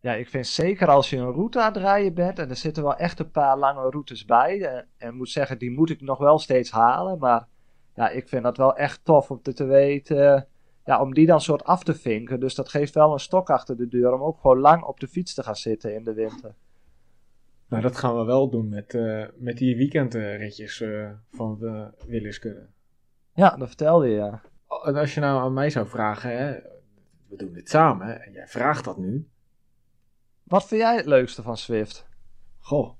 [0.00, 2.82] Ja, ik vind zeker als je een route aan het rijden bent, en er zitten
[2.82, 6.18] wel echt een paar lange routes bij, en, en moet zeggen, die moet ik nog
[6.18, 7.46] wel steeds halen, maar
[7.94, 10.46] ja, ik vind dat wel echt tof om te, te weten,
[10.84, 12.40] ja, om die dan soort af te vinken.
[12.40, 15.08] Dus dat geeft wel een stok achter de deur om ook gewoon lang op de
[15.08, 16.54] fiets te gaan zitten in de winter.
[17.72, 22.66] Nou, dat gaan we wel doen met, eh, met die weekendritjes uh, van de Williskudde.
[23.34, 24.42] Ja, dat vertelde je, ja.
[24.84, 26.52] En als je nou aan mij zou vragen, hè,
[27.28, 29.28] we doen dit samen, en jij vraagt dat nu.
[30.42, 32.06] Wat vind jij het leukste van Swift?
[32.58, 32.90] Goh.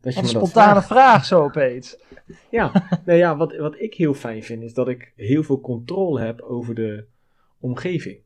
[0.00, 1.96] Dat je een spontane vraag zo opeens.
[2.50, 6.20] Ja, nou ja wat, wat ik heel fijn vind is dat ik heel veel controle
[6.20, 7.06] heb over de
[7.60, 8.20] omgeving.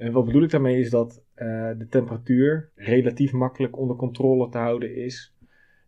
[0.00, 4.58] En wat bedoel ik daarmee is dat uh, de temperatuur relatief makkelijk onder controle te
[4.58, 5.34] houden is.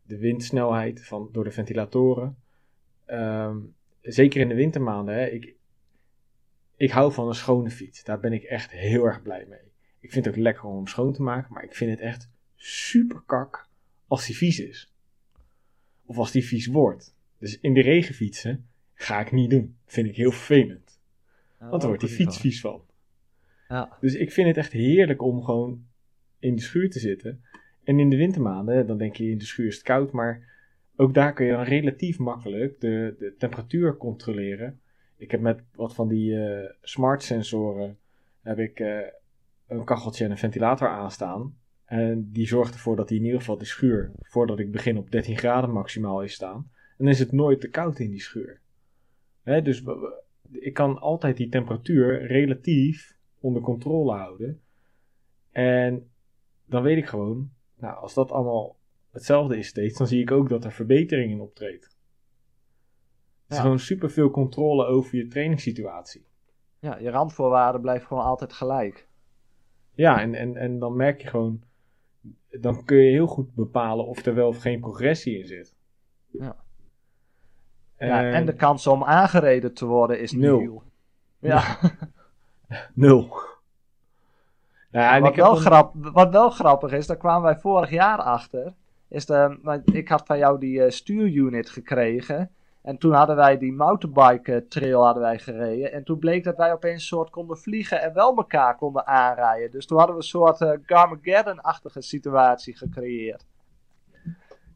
[0.03, 2.37] De windsnelheid van, door de ventilatoren.
[3.07, 5.15] Um, zeker in de wintermaanden.
[5.15, 5.55] Hè, ik,
[6.77, 8.05] ik hou van een schone fiets.
[8.05, 9.73] Daar ben ik echt heel erg blij mee.
[10.01, 11.53] Ik vind het ook lekker om hem schoon te maken.
[11.53, 13.69] Maar ik vind het echt super kak
[14.07, 14.93] als die vies is.
[16.05, 17.17] Of als die vies wordt.
[17.39, 19.77] Dus in de regen fietsen ga ik niet doen.
[19.85, 21.01] Vind ik heel vervelend.
[21.59, 22.91] Want daar wordt die fiets vies van.
[23.73, 23.97] Ja.
[24.01, 25.85] Dus ik vind het echt heerlijk om gewoon
[26.39, 27.45] in de schuur te zitten.
[27.85, 30.51] En in de wintermaanden, dan denk je in de schuur is het koud, maar
[30.97, 34.81] ook daar kun je dan relatief makkelijk de, de temperatuur controleren.
[35.17, 37.99] Ik heb met wat van die uh, smart sensoren
[38.43, 38.99] heb ik uh,
[39.69, 41.57] een kacheltje en een ventilator aanstaan.
[41.85, 45.11] En die zorgt ervoor dat die in ieder geval de schuur, voordat ik begin, op
[45.11, 46.71] 13 graden maximaal is staan.
[46.89, 48.61] En dan is het nooit te koud in die schuur.
[49.43, 49.83] Hè, dus
[50.51, 53.12] ik kan altijd die temperatuur relatief
[53.43, 54.61] onder controle houden.
[55.51, 56.11] En
[56.67, 58.77] dan weet ik gewoon, nou, als dat allemaal
[59.11, 61.85] hetzelfde is steeds, dan zie ik ook dat er verbetering in optreedt.
[63.43, 66.27] Het is gewoon super veel controle over je trainingssituatie.
[66.79, 69.09] Ja, je randvoorwaarden blijven gewoon altijd gelijk.
[69.95, 71.63] Ja, en, en, en dan merk je gewoon,
[72.51, 75.75] dan kun je heel goed bepalen of er wel of geen progressie in zit.
[76.31, 76.57] Ja.
[77.97, 80.83] En, ja, en de kans om aangereden te worden is nul.
[81.39, 81.79] Ja.
[82.95, 83.41] Nul.
[84.91, 88.73] Ja, wat, wel grap, wat wel grappig is, daar kwamen wij vorig jaar achter.
[89.09, 92.51] Is de, ik had van jou die uh, stuurunit gekregen.
[92.83, 95.93] En toen hadden wij die mountainbike eh, trail hadden wij gereden.
[95.93, 99.71] En toen bleek dat wij opeens een soort konden vliegen en wel elkaar konden aanrijden.
[99.71, 103.47] Dus toen hadden we een soort uh, Garmageddon-achtige situatie gecreëerd.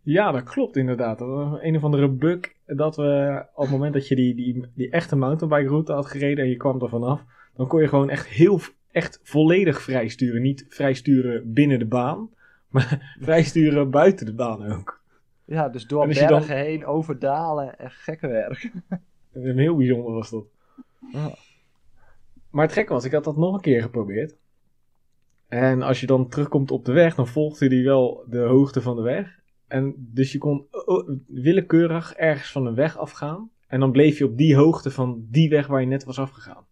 [0.03, 1.21] Ja, dat klopt inderdaad.
[1.21, 5.17] Een of andere bug dat we op het moment dat je die, die, die echte
[5.17, 7.25] mountainbike route had gereden en je kwam er vanaf,
[7.55, 10.43] dan kon je gewoon echt heel, echt volledig vrijsturen.
[10.43, 12.31] Niet vrijsturen binnen de baan,
[12.71, 15.05] maar vrijsturen buiten de baan ook.
[15.45, 16.43] Ja, dus door bergen dan...
[16.43, 18.71] heen, over dalen, echt gekke werk.
[19.33, 20.45] Heel bijzonder was dat.
[21.13, 21.35] Ja.
[22.51, 24.37] Maar het gekke was, ik had dat nog een keer geprobeerd.
[25.49, 28.97] En als je dan terugkomt op de weg, dan volgde die wel de hoogte van
[28.97, 29.39] de weg.
[29.67, 30.67] En dus je kon
[31.27, 33.51] willekeurig ergens van een weg afgaan.
[33.67, 36.67] En dan bleef je op die hoogte van die weg waar je net was afgegaan.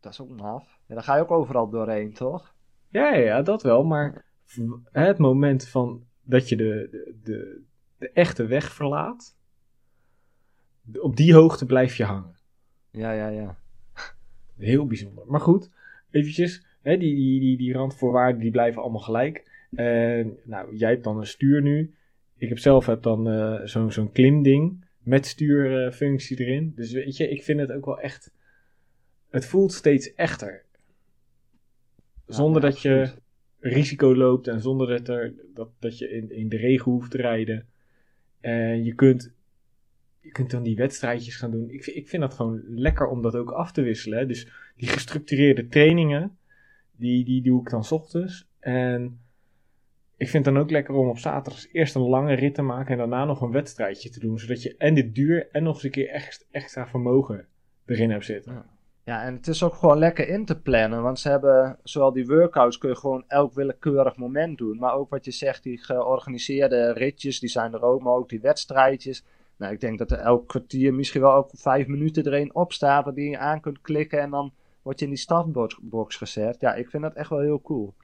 [0.00, 0.78] Dat is ook maf.
[0.86, 2.54] Ja, dan ga je ook overal doorheen, toch?
[2.88, 3.84] Ja, ja, dat wel.
[3.84, 4.24] Maar
[4.92, 7.62] het moment van dat je de, de, de,
[7.98, 9.36] de echte weg verlaat,
[11.00, 12.36] op die hoogte blijf je hangen.
[12.90, 13.58] Ja, ja, ja.
[14.56, 15.24] Heel bijzonder.
[15.26, 15.70] Maar goed,
[16.10, 19.49] eventjes, hè, die, die, die, die randvoorwaarden die blijven allemaal gelijk.
[19.70, 21.94] En nou, jij hebt dan een stuur nu.
[22.36, 26.72] Ik heb zelf heb dan uh, zo'n zo'n klimding met stuurfunctie erin.
[26.74, 28.32] Dus weet je, ik vind het ook wel echt.
[29.30, 30.64] Het voelt steeds echter.
[32.26, 33.10] Zonder dat je
[33.58, 37.16] risico loopt en zonder dat, er, dat, dat je in, in de regen hoeft te
[37.16, 37.66] rijden.
[38.40, 39.32] En je kunt,
[40.20, 41.70] je kunt dan die wedstrijdjes gaan doen.
[41.70, 44.28] Ik, ik vind dat gewoon lekker om dat ook af te wisselen.
[44.28, 46.38] Dus die gestructureerde trainingen,
[46.96, 48.48] die, die doe ik dan s ochtends.
[48.58, 49.20] En
[50.20, 52.92] ik vind het dan ook lekker om op zaterdag eerst een lange rit te maken
[52.92, 54.38] en daarna nog een wedstrijdje te doen.
[54.38, 57.46] Zodat je en dit duur en nog eens een keer extra, extra vermogen
[57.86, 58.64] erin hebt zitten.
[59.04, 59.24] Ja.
[59.24, 61.02] en het is ook gewoon lekker in te plannen.
[61.02, 64.78] Want ze hebben, zowel die workouts kun je gewoon elk willekeurig moment doen.
[64.78, 68.02] Maar ook wat je zegt, die georganiseerde ritjes, die zijn er ook.
[68.02, 69.24] Maar ook die wedstrijdjes.
[69.56, 72.50] Nou, ik denk dat er elk kwartier misschien wel ook vijf minuten er een.
[72.78, 74.52] Waar die je aan kunt klikken en dan
[74.82, 76.60] word je in die startbox gezet.
[76.60, 77.94] Ja, ik vind dat echt wel heel cool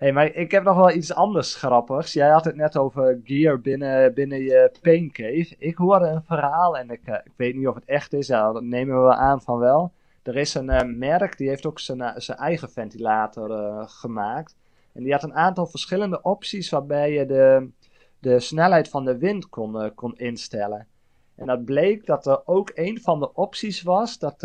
[0.00, 2.12] hey, maar ik heb nog wel iets anders grappigs.
[2.12, 5.54] Jij had het net over gear binnen, binnen je pain cave.
[5.58, 8.26] Ik hoorde een verhaal en ik, uh, ik weet niet of het echt is.
[8.26, 9.92] Dat nemen we wel aan van wel.
[10.22, 13.48] Er is een uh, merk, die heeft ook zijn, uh, zijn eigen ventilator
[13.88, 14.56] gemaakt.
[14.92, 17.68] En die had een aantal verschillende opties waarbij je de,
[18.18, 20.86] de snelheid van de wind kon, kon instellen.
[21.34, 24.42] En dat bleek dat er ook een van de opties was dat...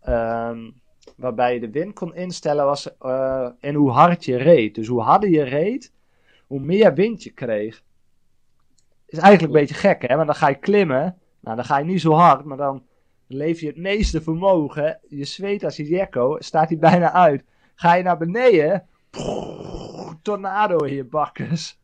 [0.00, 0.70] Ehm,
[1.16, 4.74] waarbij je de wind kon instellen was uh, en hoe hard je reed.
[4.74, 5.92] Dus hoe harder je reed,
[6.46, 7.82] hoe meer wind je kreeg.
[9.06, 10.14] Is eigenlijk een beetje gek, hè?
[10.14, 12.86] Want dan ga je klimmen Nou, dan ga je niet zo hard, maar dan
[13.26, 15.00] leef je het meeste vermogen.
[15.08, 17.44] Je zweet als je jekko, staat hij bijna uit.
[17.74, 18.86] Ga je naar beneden,
[20.22, 21.80] tornado in je bakkes.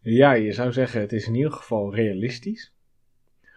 [0.00, 2.72] Ja, je zou zeggen, het is in ieder geval realistisch.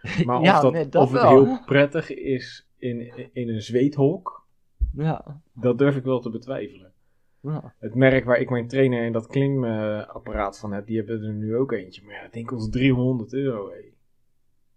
[0.24, 4.46] Maar of, dat, nee, dat of het heel prettig is in, in een zweethok,
[4.92, 6.92] Ja, dat durf ik wel te betwijfelen.
[7.40, 7.74] ja.
[7.78, 11.56] Het merk waar ik mijn trainer en dat klimapparaat van heb, die hebben er nu
[11.56, 12.02] ook eentje.
[12.04, 13.72] Maar ja, ik denk ons 300 euro,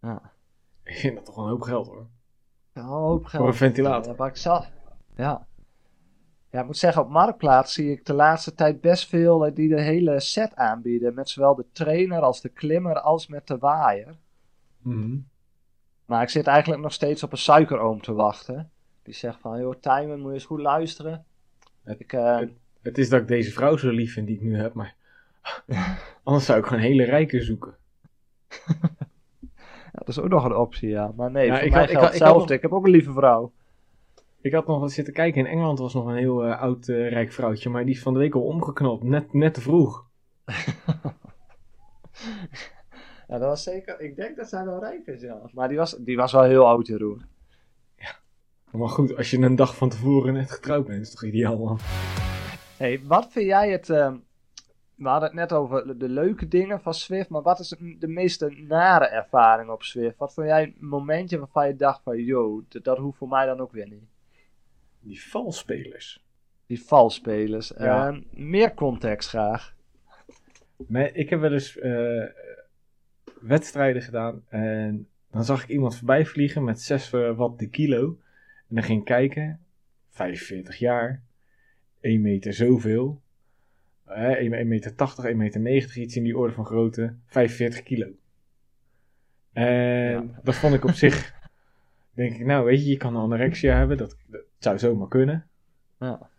[0.02, 0.32] ja.
[0.84, 2.08] Ik vind dat toch een hoop geld, hoor.
[2.74, 3.42] Een hoop geld.
[3.42, 4.16] Voor een ventilator.
[4.18, 4.66] Ja, ik zal...
[5.16, 5.48] Ja.
[6.52, 9.70] Ja, ik moet zeggen, op Marktplaats zie ik de laatste tijd best veel eh, die
[9.70, 11.14] de hele set aanbieden.
[11.14, 14.18] Met zowel de trainer als de klimmer als met de waaier.
[14.82, 15.18] Mhm.
[16.10, 18.70] Maar ik zit eigenlijk nog steeds op een suikeroom te wachten.
[19.04, 21.26] Die zegt van, joh, Timon, moet je eens goed luisteren.
[21.84, 24.42] Het- ik, eh, het- Het is dat ik deze vrouw zo lief vind die ik
[24.42, 24.96] nu heb, maar
[26.24, 27.76] anders zou ik gewoon een hele rijke zoeken.
[29.92, 31.12] ja, dat is ook nog een optie, ja.
[31.16, 32.40] Maar nee, Ja, voor ik mij had- ik geldt had- ik had hetzelfde.
[32.40, 33.52] nog- Ik heb ook een lieve vrouw.
[34.42, 35.40] Ik had nog wat zitten kijken.
[35.40, 38.14] In Engeland was nog een heel eh, oud eh, rijk vrouwtje, maar die is van
[38.14, 39.04] de week al omgeknapt.
[39.04, 40.06] Net, net te vroeg.
[43.30, 44.00] Ja, dat was zeker...
[44.00, 45.42] Ik denk dat zij wel rijk is, ja.
[45.54, 47.22] Maar die was, die was wel heel oud, Jeroen.
[48.72, 51.80] Maar goed, als je een dag van tevoren net getrouwd bent, is toch ideaal, man.
[52.78, 53.90] hey, wat vind jij het...
[53.90, 54.16] ehm,
[54.96, 58.50] we hadden het net over de- leuke dingen van Swift, maar wat is de- meeste
[58.68, 60.18] nare ervaring op Swift?
[60.18, 63.46] Wat vond jij een momentje waarvan je dacht van, yo, dat, dat hoeft voor mij
[63.46, 64.04] dan ook weer niet?
[65.00, 66.24] Die valspelers.
[66.66, 67.72] Die valspelers.
[67.78, 68.08] Ja.
[68.08, 69.76] Ehm, meer context graag.
[70.88, 72.24] Maar ik heb wel eens eh,
[73.42, 78.18] wedstrijden gedaan en dan zag ik iemand voorbij vliegen met 6 watt de kilo.
[78.70, 79.60] En dan ging ik kijken,
[80.10, 81.22] 45 jaar,
[82.00, 83.22] 1 meter zoveel,
[84.06, 88.08] eh, 1 meter 80, 1 meter 90, iets in die orde van grootte, 45 kilo.
[89.54, 89.66] En
[90.12, 90.40] Ja.
[90.44, 91.34] dat vond ik op zich,
[92.14, 95.48] denk ik, nou weet je, je kan anorexia hebben, dat, dat zou zomaar kunnen.
[96.00, 96.30] Ja.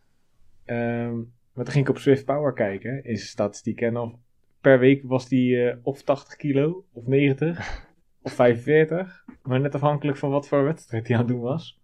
[0.64, 1.16] Ehm,
[1.52, 3.80] maar toen ging ik op Swift Power kijken in zijn statistiek.
[3.80, 4.18] En dan
[4.61, 7.87] per week was die eh, of 80 kilo, of 90,
[8.23, 9.25] of 45.
[9.42, 11.81] Maar net afhankelijk van wat voor wedstrijd hij aan het doen was.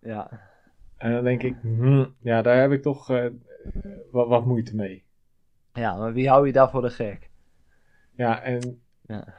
[0.00, 0.48] Ja.
[0.96, 3.26] En dan denk ik, hmm, ja, daar heb ik toch eh,
[4.10, 5.04] wat, wat moeite mee.
[5.72, 7.30] ja, maar wie hou je daar voor de gek?
[8.16, 8.80] Ja, en...
[9.06, 9.34] Ja.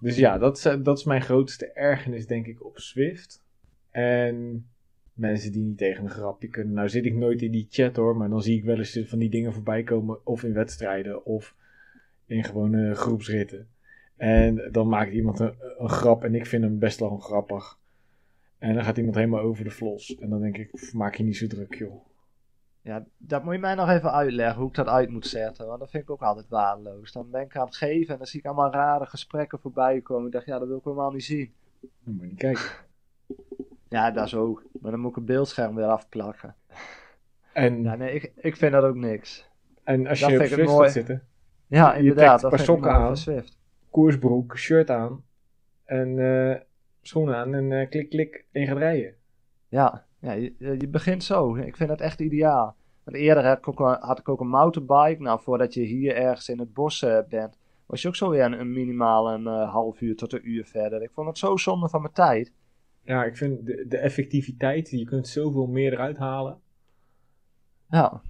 [0.00, 3.44] Dus ja, dat is, eh, dat is mijn grootste ergernis, denk ik, op Swift.
[3.90, 4.66] En
[5.12, 6.74] mensen die niet tegen een grapje kunnen.
[6.74, 9.18] Nou zit ik nooit in die chat hoor, maar dan zie ik wel eens van
[9.18, 10.26] die dingen voorbij komen.
[10.26, 11.54] Of in wedstrijden, of
[12.26, 13.68] in gewone groepsritten.
[14.16, 17.78] En dan maakt iemand een, een grap en ik vind hem best wel grappig.
[18.58, 20.16] En dan gaat iemand helemaal over de flos.
[20.16, 22.04] En dan denk ik, maak je niet zo druk joh.
[22.80, 25.66] Ja, dat moet je mij nog even uitleggen hoe ik dat uit moet zetten.
[25.66, 27.12] Want dat vind ik ook altijd waardeloos.
[27.12, 30.26] Dan ben ik aan het geven en dan zie ik allemaal rare gesprekken voorbij komen.
[30.26, 31.52] Ik dacht, ja, dat wil ik helemaal niet zien.
[31.80, 32.62] Dan moet je niet kijken.
[33.88, 34.62] Ja, dat is ook.
[34.80, 36.54] Maar dan moet ik het beeldscherm weer afplakken.
[37.52, 39.48] En, Ja, nee, ik, ik vind dat ook niks.
[39.84, 40.84] en als dat je op mooi.
[40.84, 41.22] gaat zitten,
[41.76, 42.26] Ja, Je inderdaad.
[42.26, 43.16] trekt Dat paar ik sokken aan.
[43.16, 43.58] Swift.
[43.90, 45.24] koersbroek, shirt aan
[45.84, 46.60] en eh,
[47.02, 49.14] schoenen aan en eh, klik klik en je gaat rijden.
[49.68, 51.54] Ja, ja je, je begint zo.
[51.54, 52.76] Ik vind dat echt ideaal.
[53.04, 55.22] Want eerder had ik ook, een- had ik ook een mountainbike.
[55.22, 58.44] Nou, voordat je hier ergens in het bos eh, bent, was je ook zo weer
[58.44, 61.02] een, een minimaal een eh, half uur tot een uur verder.
[61.02, 62.52] Ik vond het zo zonde van mijn tijd.
[63.02, 66.58] Ja, ik vind de, de effectiviteit, je kunt zoveel meer eruit halen.
[67.90, 68.22] Ja,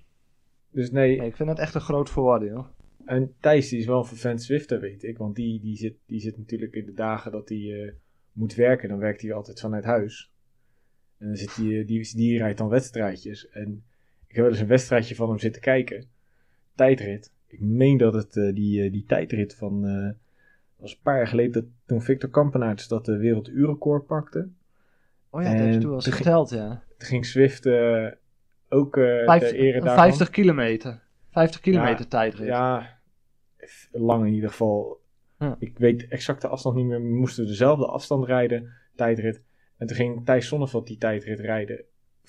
[0.70, 2.66] Dus nee, nee, ik vind het echt een groot voordeel.
[3.04, 5.18] En Thijs die is wel een vervent Zwifter, weet ik.
[5.18, 7.92] Want die, die, zit, die zit natuurlijk in de dagen dat hij eh,
[8.32, 10.32] moet werken, dan werkt hij altijd vanuit huis.
[11.18, 13.48] En dan zit hij, eh, die, die rijdt dan wedstrijdjes.
[13.48, 13.84] En
[14.26, 16.06] ik heb wel eens een wedstrijdje van hem zitten kijken.
[16.74, 17.32] Tijdrit.
[17.46, 19.86] Ik meen dat het eh, die, die tijdrit van...
[19.86, 20.10] eh
[20.82, 24.48] was een paar jaar geleden dat, toen Victor Kampenaerts dat de werelduurrecord pakte.
[25.30, 26.82] Oh ja, dat heb je toen wel eens verteld, ja.
[26.98, 28.06] Toen ging Swift eh,
[28.68, 30.04] ook eh ter Vijf- ere daarvan.
[30.04, 31.01] 50 kilometer.
[31.32, 32.46] 50 kilometer tijdrit.
[32.46, 32.98] Ja,
[33.92, 35.00] lang in ieder geval.
[35.38, 35.56] Ja.
[35.58, 37.02] Ik weet exact de afstand niet meer.
[37.02, 39.42] We moesten dezelfde afstand rijden, tijdrit.
[39.76, 41.84] En toen ging Thijs Sonneveld die tijdrit rijden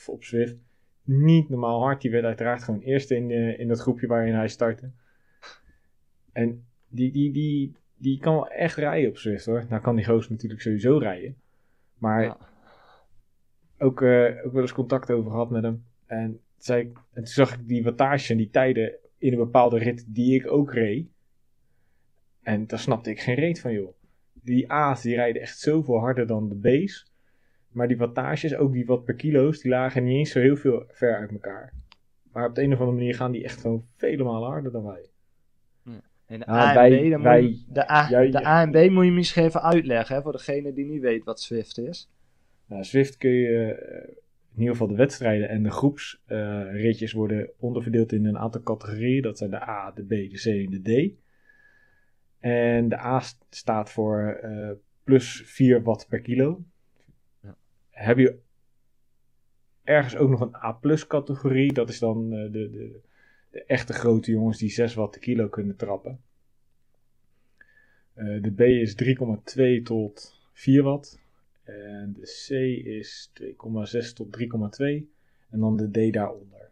[0.05, 0.55] op Zwift.
[1.03, 2.01] Niet normaal hard.
[2.01, 4.91] Die werd uiteraard gewoon eerste in, eh, in dat groepje waarin hij startte.
[6.31, 9.65] En die, die, die, die kan wel echt rijden op Zwift hoor.
[9.69, 11.35] Nou kan die goos natuurlijk sowieso rijden.
[11.97, 12.37] Maar Ja.
[13.77, 15.85] ook, eh, ook wel eens contact over gehad met hem.
[16.05, 19.77] En, zei ik, en toen zag ik die wattage en die tijden in een bepaalde
[19.77, 21.07] rit die ik ook reed.
[22.41, 23.93] En daar snapte ik geen reet van, joh.
[24.33, 27.11] Die A's die rijden echt zoveel harder dan de B's.
[27.71, 30.83] Maar die wattages, ook die wat per kilo's, die lagen niet eens zo heel veel
[30.87, 31.73] ver uit elkaar.
[32.31, 34.83] Maar op de een of andere manier gaan die echt gewoon vele malen harder dan
[34.83, 35.05] wij.
[36.25, 38.45] En de, Ah, A en wij- B, dan wij- moet je, de, A, jij- de
[38.45, 41.41] A en B moet je misschien even uitleggen, hè, voor degene die niet weet wat
[41.41, 42.09] Swift is.
[42.65, 44.15] Nou, Zwift kun je, eh,
[44.53, 49.21] in ieder geval de wedstrijden en de groepsritjes worden onderverdeeld in een aantal categorieën.
[49.21, 51.21] Dat zijn de A, de B, de C en de D.
[52.39, 54.71] En de A st- staat voor eh,
[55.03, 56.63] plus 4 watt per kilo.
[57.41, 57.55] Ja.
[57.89, 58.39] Heb je
[59.83, 61.73] ergens ook nog een A plus categorie.
[61.73, 62.99] Dat is dan eh, de, de,
[63.51, 66.21] de echte grote jongens die 6 watt per kilo kunnen trappen.
[68.13, 68.95] Eh, de B is
[69.79, 71.21] 3,2 tot 4 watt.
[71.63, 72.49] En de C
[72.85, 74.45] is 2,6 tot 3,2.
[75.49, 76.71] En dan de D daaronder.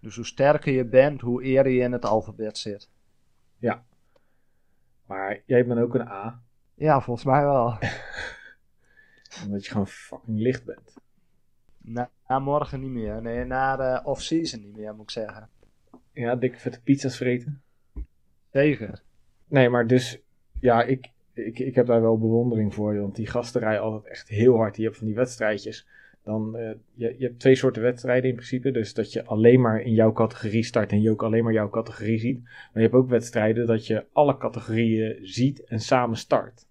[0.00, 2.90] Dus hoe sterker je bent, hoe eerder je in het alfabet zit.
[5.06, 6.42] Maar jij bent ook een A.
[6.74, 7.78] Ja, volgens mij wel.
[9.44, 10.94] Omdat je gewoon fucking licht bent.
[11.78, 13.22] Na, na morgen niet meer.
[13.22, 15.48] Nee, na de off-season niet meer, moet ik zeggen.
[16.12, 17.62] Ja, dikke vette pizza's vreten.
[18.52, 19.02] Zeker.
[19.46, 20.18] Nee, maar dus...
[20.60, 21.10] Ja, ik,
[21.46, 23.00] ik, ik heb daar wel bewondering voor.
[23.00, 24.76] Want die gasten rijden altijd echt heel hard.
[24.76, 25.86] Je hebt van die wedstrijdjes.
[26.22, 28.70] Dan, eh, je, je hebt twee soorten wedstrijden in principe.
[28.70, 30.92] Dus dat je alleen maar in jouw categorie start.
[30.92, 32.42] En je ook alleen maar jouw categorie ziet.
[32.42, 36.66] Maar je hebt ook wedstrijden dat je alle categorieën ziet en samen start.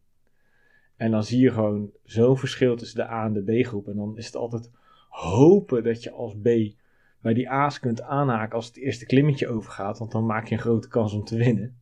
[0.95, 3.87] En dan zie je gewoon zo'n verschil tussen de A en de B groep.
[3.87, 4.71] En dan is het altijd
[5.09, 6.49] hopen dat je als B
[7.21, 9.99] bij die A's kunt aanhaken als het eerste klimmetje overgaat.
[9.99, 11.77] Want dan maak je een grote kans om te winnen.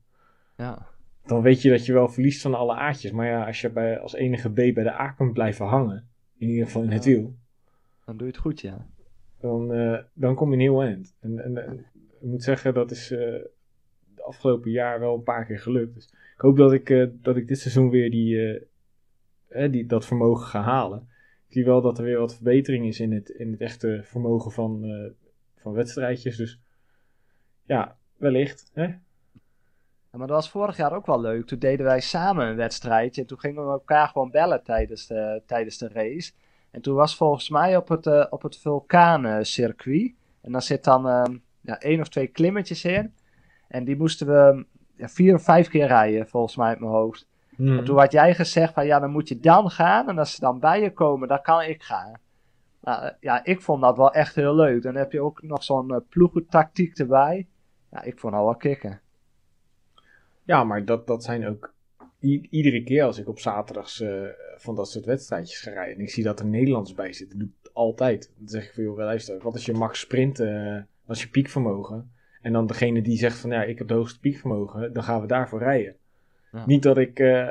[0.58, 0.88] Ja.
[1.28, 3.12] Dan weet je dat je wel verliest van alle A'tjes.
[3.12, 6.08] Maar ja, als je bij, als enige B bij de A kunt blijven hangen.
[6.38, 7.36] In ieder geval in het wiel.
[8.06, 8.88] Dan doe je het goed, ja.
[9.40, 11.16] Dan, eh, dan kom je een heel eind.
[11.20, 11.86] En, en, en
[12.20, 13.20] ik moet zeggen, dat is eh,
[14.16, 15.94] de afgelopen jaar wel een paar keer gelukt.
[15.94, 18.60] Dus ik hoop dat ik, eh, dat ik dit seizoen weer die,
[19.48, 21.08] eh, die, dat vermogen ga halen.
[21.48, 24.52] Ik zie wel dat er weer wat verbetering is in het, in het echte vermogen
[24.52, 24.86] van,
[25.56, 26.38] van wedstrijdjes.
[26.38, 26.62] Dus
[27.66, 28.72] ja, wellicht.
[28.74, 28.88] Hè?
[30.12, 31.46] Maar dat was vorig jaar ook wel leuk.
[31.46, 33.22] Toen deden wij samen een wedstrijdje.
[33.22, 36.32] En toen gingen we elkaar gewoon bellen tijdens de, tijdens de race.
[36.72, 40.14] En toen was volgens mij op het, eh, op het vulkaancircuit.
[40.42, 43.14] En daar zit dan ehm, ja, één of twee klimmetjes in.
[43.68, 44.66] En die moesten we
[44.96, 47.28] ja, vier of vijf keer rijden, volgens mij uit mijn hoofd.
[47.58, 47.78] Mhm.
[47.78, 50.10] En toen had jij gezegd van ja, dan moet je dan gaan.
[50.10, 52.20] En als ze dan bij je komen, dan kan ik gaan.
[52.82, 54.82] Nou, eh, ja, ik vond dat wel echt heel leuk.
[54.82, 57.48] Dan heb je ook nog zo'n eh, ploegentactiek erbij.
[57.92, 59.02] Ja, ik vond dat wel kicken.
[60.48, 61.74] Ja, maar dat, dat zijn ook
[62.22, 64.22] i- iedere keer als ik op zaterdags eh,
[64.58, 67.48] van dat soort wedstrijdjes ga rijden en ik zie dat er Nederlands bij zitten, doe
[67.48, 68.32] ik altijd.
[68.38, 72.12] Dan zeg ik van, joh, luister, wat is je max sprint, eh, is je piekvermogen?
[72.42, 75.28] En dan degene die zegt van, ja, ik heb het hoogste piekvermogen, dan gaan we
[75.28, 75.96] daarvoor rijden.
[76.52, 76.66] Ja.
[76.66, 77.48] Niet dat ik eh,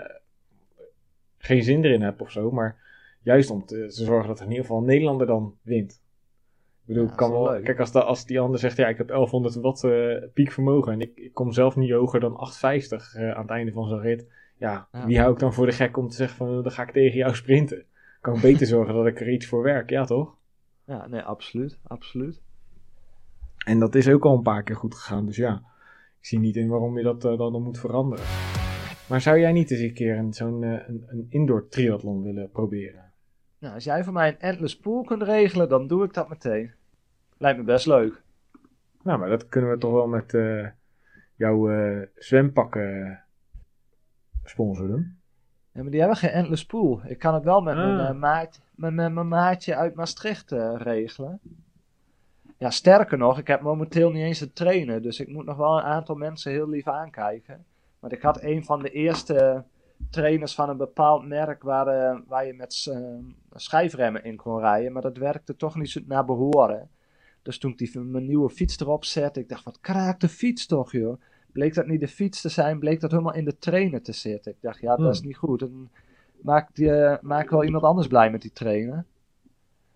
[1.39, 2.77] geen zin erin heb of zo, maar
[3.23, 6.01] juist om te, te zorgen dat er in ieder geval een Nederlander dan wint.
[6.87, 7.65] Ik bedoel, Ja, ik kan wel leuk.
[7.65, 11.01] kijk, als, de, als die ander zegt, ja, ik heb 1100 watt eh, piekvermogen en
[11.01, 14.27] ik, ik kom zelf niet hoger dan 850 eh, aan het einde van zo'n rit.
[14.59, 15.07] Ja, Ja.
[15.07, 17.17] wie hou ik dan voor de gek om te zeggen van, dan ga ik tegen
[17.19, 17.85] jou sprinten.
[18.21, 20.35] Kan ik beter zorgen dat ik er iets voor werk, ja toch?
[20.85, 21.79] Ja, nee, absoluut.
[21.87, 22.43] Absoluut.
[23.67, 25.63] En dat is ook al een paar keer goed gegaan, dus ja,
[26.21, 28.25] ik zie niet in waarom je dat eh, dan, dan moet veranderen.
[29.09, 33.06] Maar zou jij niet eens een keer een, zo'n een, een indoor triathlon willen proberen?
[33.59, 36.73] Nou, als jij voor mij een endless pool kunt regelen, dan doe ik dat meteen.
[37.39, 38.23] Lijkt me best leuk.
[39.03, 40.67] Nou, maar dat kunnen we toch wel met eh,
[41.37, 43.21] jouw eh, zwempakken
[44.45, 45.19] sponsoren.
[45.73, 47.01] Ja, maar die hebben geen endless pool.
[47.05, 48.09] Ik kan het wel met, mijn, Ah.
[48.09, 51.41] eh, maat, met, met mijn maatje uit Maastricht eh, regelen.
[52.59, 55.03] Ja, sterker nog, ik heb momenteel niet eens een trainer.
[55.03, 57.65] Dus ik moet nog wel een aantal mensen heel lief aankijken.
[57.99, 59.65] Want ik had een van de eerste
[60.11, 62.99] trainers van een bepaald merk waar, eh, waar je met eh,
[63.53, 64.93] schijfremmen in kon rijden.
[64.93, 66.89] Maar dat werkte toch niet zo naar behoren.
[67.43, 70.67] Dus toen ik die, mijn nieuwe fiets erop zette, ik dacht, wat kraakt de fiets
[70.67, 71.21] toch, joh.
[71.53, 74.53] Bleek dat niet de fiets te zijn, bleek dat helemaal in de trainer te zitten.
[74.53, 75.27] Ik dacht, ja, dat is Hmm.
[75.27, 75.61] niet goed.
[75.61, 75.89] Dan
[76.41, 79.05] maak, die, eh, maak wel iemand anders blij met die trainer.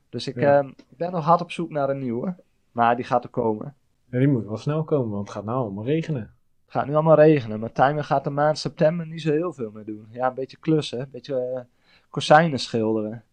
[0.09, 0.71] Dus ik Ja.
[0.89, 2.35] ben nog hard op zoek naar een nieuwe.
[2.73, 3.75] Maar die gaat er komen.
[4.11, 6.35] Ja, die moet wel snel komen, want het gaat nou allemaal regenen.
[6.71, 7.61] Het gaat nu allemaal regenen.
[7.61, 10.07] Maar Timer gaat de maand september niet zo heel veel meer doen.
[10.11, 11.01] Ja, een beetje klussen.
[11.01, 11.61] Een beetje eh
[12.11, 13.25] kozijnen schilderen.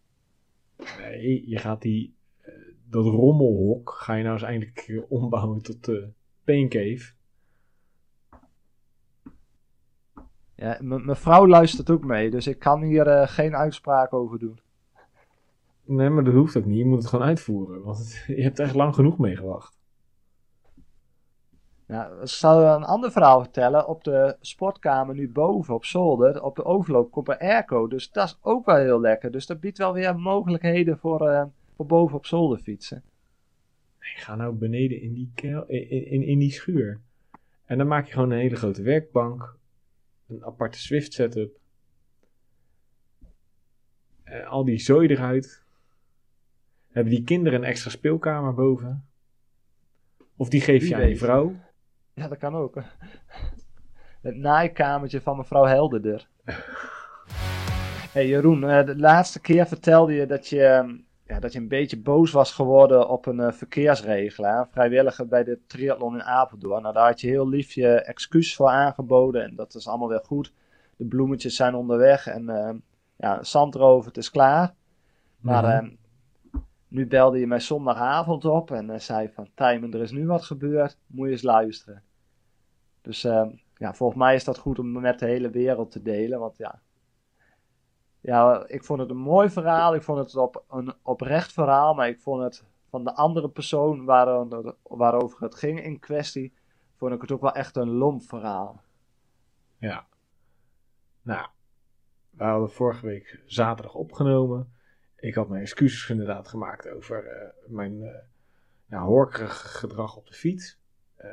[0.77, 2.53] Nee, je gaat die, eh,
[2.89, 6.03] dat rommelhok, ga je nou eens eindelijk ombouwen tot uh,
[6.43, 7.13] paincave.
[10.55, 12.29] Ja, mijn vrouw luistert ook mee.
[12.29, 14.59] Dus ik kan hier eh, geen uitspraak over doen.
[15.83, 16.77] Nee, maar dat hoeft ook niet.
[16.77, 19.76] Je moet het gewoon uitvoeren, want je hebt echt lang genoeg mee gewacht.
[21.87, 23.87] Nou, ik zal een ander verhaal vertellen.
[23.87, 27.87] Op de sportkamer nu boven op zolder, op de overloop komt een airco.
[27.87, 29.31] Dus dat is ook wel heel lekker.
[29.31, 33.03] Dus dat biedt wel weer mogelijkheden voor, eh, voor boven op zolder fietsen.
[33.99, 36.99] Ik ga nou beneden in die, kel, in, in, in die schuur.
[37.65, 39.57] En dan maak je gewoon een hele grote werkbank,
[40.27, 41.57] een aparte Swift setup,
[44.23, 45.63] en al die zooi eruit.
[46.87, 49.07] Hebben die kinderen een extra speelkamer boven?
[50.35, 51.55] Of die geef je aan je vrouw?
[52.17, 52.75] Ja, dat kan ook.
[54.21, 56.27] Het naaikamertje van mevrouw Helderder.
[58.13, 60.95] hey Jeroen, eh, de laatste keer vertelde je dat je, ehm,
[61.25, 64.59] ja, dat je een beetje boos was geworden op een eh, verkeersregelaar.
[64.59, 66.81] Een vrijwilliger bij de triathlon in Apeldoorn.
[66.81, 69.43] Nou, daar had je heel lief je excuus voor aangeboden.
[69.43, 70.53] En dat is allemaal wel goed.
[70.95, 72.27] De bloemetjes zijn onderweg.
[72.27, 72.77] En ehm,
[73.15, 74.73] ja, zandrover, het is klaar.
[75.39, 75.71] Maar Mhm.
[75.71, 75.89] ehm,
[76.87, 79.47] nu belde je mij zondagavond op en eh, zei van...
[79.55, 80.97] Tijmen, er is nu wat gebeurd.
[81.07, 82.03] Moet je eens luisteren.
[83.07, 86.39] Dus ehm, ja, volgens mij is dat goed om met de hele wereld te delen.
[86.39, 86.81] Want ja,
[88.19, 89.95] ja, ik vond het een mooi verhaal.
[89.95, 91.93] Ik vond het op, een oprecht verhaal.
[91.93, 94.47] Maar ik vond het van de andere persoon waar,
[94.83, 96.53] waarover het ging in kwestie...
[96.95, 98.81] vond ik het ook wel echt een lomp verhaal.
[99.77, 100.07] Ja.
[101.21, 101.47] Nou,
[102.29, 104.73] we hadden vorige week zaterdag opgenomen.
[105.15, 108.19] Ik had mijn excuses inderdaad gemaakt over eh, mijn eh
[108.85, 110.79] ja, horkerig gedrag op de fiets.
[111.15, 111.29] Eh,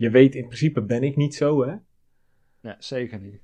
[0.00, 1.76] je weet, in principe ben ik niet zo, hè.
[2.60, 3.40] Nee, zeker niet.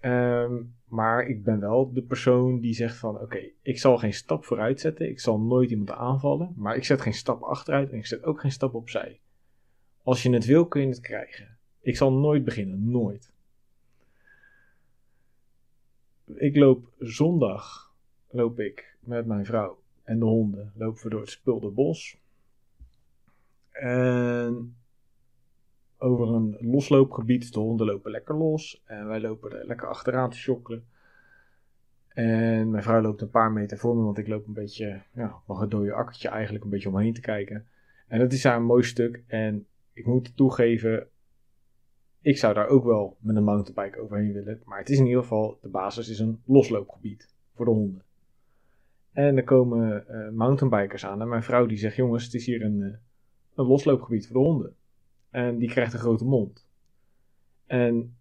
[0.00, 3.20] Ehm, maar ik ben wel de persoon die zegt van...
[3.20, 5.08] Oké, ik zal geen stap vooruit zetten.
[5.08, 6.52] Ik zal nooit iemand aanvallen.
[6.56, 9.20] Maar ik zet geen stap achteruit en ik zet ook geen stap opzij.
[10.02, 11.58] Als je het wil, kun je het krijgen.
[11.80, 12.90] Ik zal nooit beginnen.
[12.90, 13.32] Nooit.
[16.34, 17.94] Ik loop zondag
[18.30, 22.16] loop ik met mijn vrouw en de honden lopen we door het Spulderbos.
[23.70, 24.76] En
[26.02, 27.52] over een losloopgebied.
[27.52, 28.82] De honden lopen lekker los.
[28.84, 30.84] En wij lopen er lekker achteraan te shokkelen.
[32.08, 35.34] En mijn vrouw loopt een paar meter voor me, want ik loop een beetje, ja,
[35.46, 37.66] nog een dode akkertje eigenlijk, een beetje omheen te kijken.
[38.08, 39.22] En dat is daar een mooi stuk.
[39.26, 41.08] En ik moet toegeven,
[42.20, 44.60] ik zou daar ook wel met een mountainbike overheen willen.
[44.64, 48.02] Maar het is in ieder geval, de basis is een losloopgebied voor de honden.
[49.12, 51.20] En er komen eh, mountainbikers aan.
[51.20, 52.98] En mijn vrouw die zegt, jongens, het is hier een, eh,
[53.54, 54.76] een losloopgebied voor de honden.
[55.32, 56.66] En die krijgt een grote mond.
[57.66, 58.16] En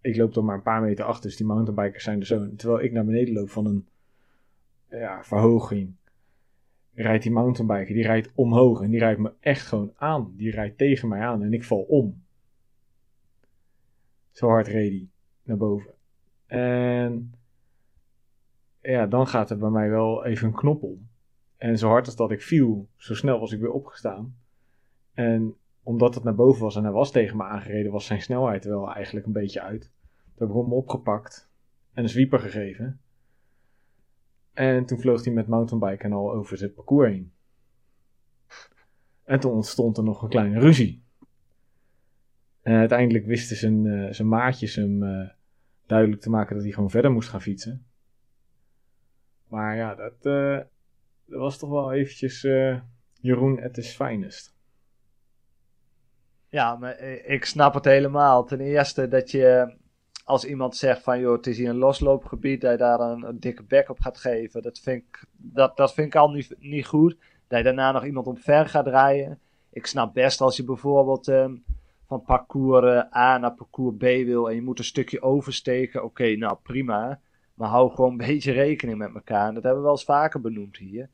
[0.00, 2.54] ik loop dan maar een paar meter achter, dus die mountainbikers zijn er zo.
[2.56, 3.88] Terwijl ik naar beneden loop van een
[4.90, 5.94] ja, verhoging,
[6.92, 10.32] rijdt die mountainbiker, die rijdt omhoog en die rijdt me echt gewoon aan.
[10.36, 12.22] Die rijdt tegen mij aan en ik val om.
[14.30, 15.08] Zo hard reed hij
[15.42, 15.94] naar boven.
[16.46, 17.34] En
[18.80, 21.08] ja, dan gaat er bij mij wel even een knop om.
[21.56, 24.36] En zo hard als dat ik viel, zo snel was ik weer opgestaan.
[25.12, 28.64] En omdat het naar boven was en hij was tegen me aangereden, was zijn snelheid
[28.64, 29.82] wel eigenlijk een beetje uit.
[30.34, 31.50] Toen heb ik hem opgepakt
[31.92, 33.00] en een sweeper gegeven.
[34.52, 37.32] En toen vloog hij met mountainbiken al over het parcours heen.
[39.24, 41.02] En toen ontstond er nog een kleine ruzie.
[42.62, 45.28] En uiteindelijk wisten zijn, eh, zijn maatjes hem eh,
[45.86, 47.86] duidelijk te maken dat hij gewoon verder moest gaan fietsen.
[49.48, 50.58] Maar ja, dat, eh,
[51.26, 52.42] dat was toch wel eventjes
[53.20, 54.53] Jeroen at his finest.
[56.54, 58.44] Ja, maar eh, ik snap het helemaal.
[58.44, 59.74] Ten eerste dat je
[60.24, 63.62] als iemand zegt van joh, het is hier een losloopgebied, dat je daar een, dikke
[63.62, 64.62] bek op gaat geven.
[64.62, 67.16] Dat vind ik, dat, dat vind ik al niet, niet goed.
[67.48, 69.38] Dat je daarna nog iemand omver gaat rijden.
[69.70, 71.54] Ik snap best als je bijvoorbeeld ehm,
[72.06, 76.04] van parcours eh, A naar parcours B wil en je moet een stukje oversteken.
[76.04, 77.20] Oké, nou prima.
[77.54, 79.48] Maar hou gewoon een beetje rekening met elkaar.
[79.48, 81.08] En dat hebben we wel eens vaker benoemd hier.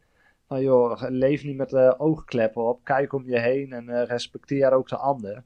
[0.51, 2.84] Van joh, leef niet met de oogkleppen op.
[2.84, 5.44] Kijk om je heen en eh, respecteer ook de ander.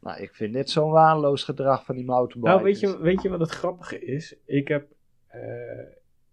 [0.00, 2.62] Nou, ik vind dit zo'n waardeloos gedrag van die mountainbikers.
[2.62, 4.36] Nou, weet je, weet je wat het grappige is?
[4.44, 4.88] Ik heb
[5.26, 5.40] eh,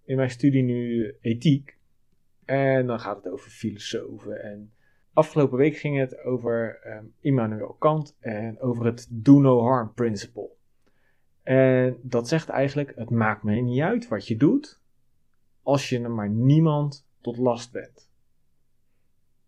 [0.03, 1.77] in mijn studie nu ethiek.
[2.45, 4.43] En dan gaat het over filosofen.
[4.43, 4.73] En
[5.13, 10.49] afgelopen week ging het over ehm, Immanuel Kant en over het do no harm principle.
[11.43, 14.81] En dat zegt eigenlijk, het maakt me niet uit wat je doet,
[15.61, 18.09] als je er maar niemand tot last bent.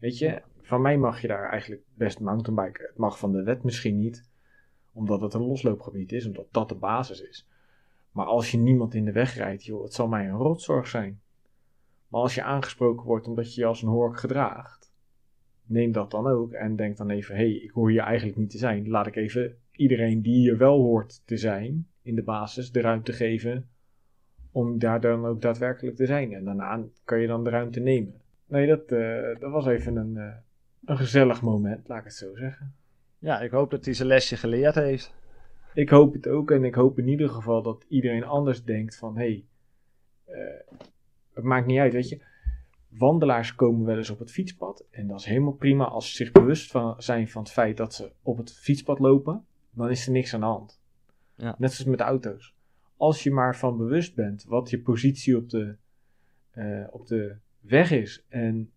[0.03, 2.85] Weet je, van mij mag je daar eigenlijk best mountainbiken.
[2.85, 4.29] Het mag van de wet misschien niet,
[4.93, 7.47] omdat het een losloopgebied is, omdat dat de basis is.
[8.11, 11.21] Maar als je niemand in de weg rijdt, joh, het zal mij een rotzorg zijn.
[12.07, 14.93] Maar als je aangesproken wordt omdat je je als een hork gedraagt,
[15.65, 18.49] neem dat dan ook en denk dan even, hé, hey, ik hoor hier eigenlijk niet
[18.49, 18.89] te zijn.
[18.89, 23.13] Laat ik even iedereen die hier wel hoort te zijn, in de basis, de ruimte
[23.13, 23.69] geven
[24.51, 26.33] om daar dan ook daadwerkelijk te zijn.
[26.33, 28.21] En daarna kan je dan de ruimte nemen.
[28.47, 30.35] Nee, dat, eh, dat was even een, eh,
[30.85, 32.75] een gezellig moment, laat ik het zo zeggen.
[33.19, 35.13] Ja, ik hoop dat hij zijn lesje geleerd heeft.
[35.73, 39.17] Ik hoop het ook en ik hoop in ieder geval dat iedereen anders denkt van,
[39.17, 39.45] hé, hey,
[40.25, 40.77] eh,
[41.33, 42.21] het maakt niet uit, weet je.
[42.89, 44.85] wandelaars komen wel eens op het fietspad.
[44.91, 47.93] En dat is helemaal prima als ze zich bewust van zijn van het feit dat
[47.93, 49.45] ze op het fietspad lopen.
[49.71, 50.81] Dan is er niks aan de hand.
[51.35, 51.55] Ja.
[51.57, 52.55] Net zoals met auto's.
[52.97, 55.75] Als je maar van bewust bent wat je positie op de,
[56.91, 58.25] op de weg is.
[58.29, 58.71] En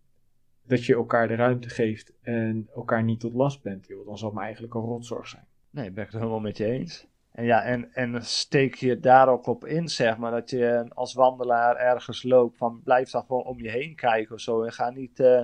[0.63, 3.87] dat je elkaar de ruimte geeft en elkaar niet tot last bent.
[3.87, 5.45] Joh, dan zal het eigenlijk een rotzorg zijn.
[5.69, 7.07] Nee, ben ik het helemaal met je eens.
[7.31, 11.13] En ja, en, en steek je daar ook op in, zeg maar, dat je als
[11.13, 14.63] wandelaar ergens loopt, van blijf dan gewoon om je heen kijken of zo.
[14.63, 15.43] En ga niet eh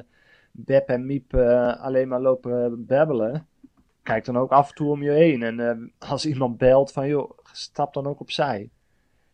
[0.53, 3.47] bep en miep eh, alleen maar lopen babbelen.
[4.03, 5.43] Kijk dan ook af en toe om je heen.
[5.43, 8.69] En eh, als iemand belt van, joh, stap dan ook opzij.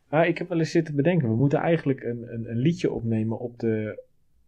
[0.10, 1.30] Ah, ik heb wel eens zitten bedenken.
[1.30, 4.04] We moeten eigenlijk een, een, een liedje opnemen op de,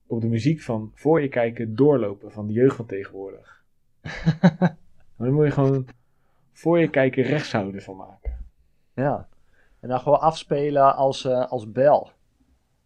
[0.08, 3.64] op de muziek van Voor je kijken doorlopen van de jeugd van tegenwoordig.
[5.18, 5.86] Dan moet je gewoon
[6.54, 8.38] voor je kijken rechtshouden van maken.
[8.94, 9.28] Ja.
[9.80, 12.12] En dan gewoon afspelen als, eh, als bel.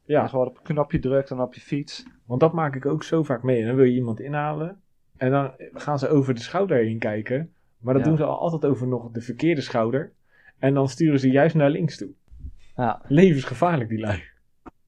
[0.04, 0.22] Ja.
[0.22, 2.06] En gewoon op een knopje drukt en op je fiets.
[2.26, 3.62] Want dat maak ik ook zo vaak mee.
[3.62, 4.82] En dan wil je iemand inhalen.
[5.18, 7.54] En dan gaan ze over de schouder heen kijken.
[7.78, 8.10] Maar dat Ja.
[8.10, 10.12] doen ze al altijd over nog de verkeerde schouder.
[10.60, 12.10] En dan sturen ze juist naar links toe.
[12.76, 14.24] Ja, Levensgevaarlijk, die lui.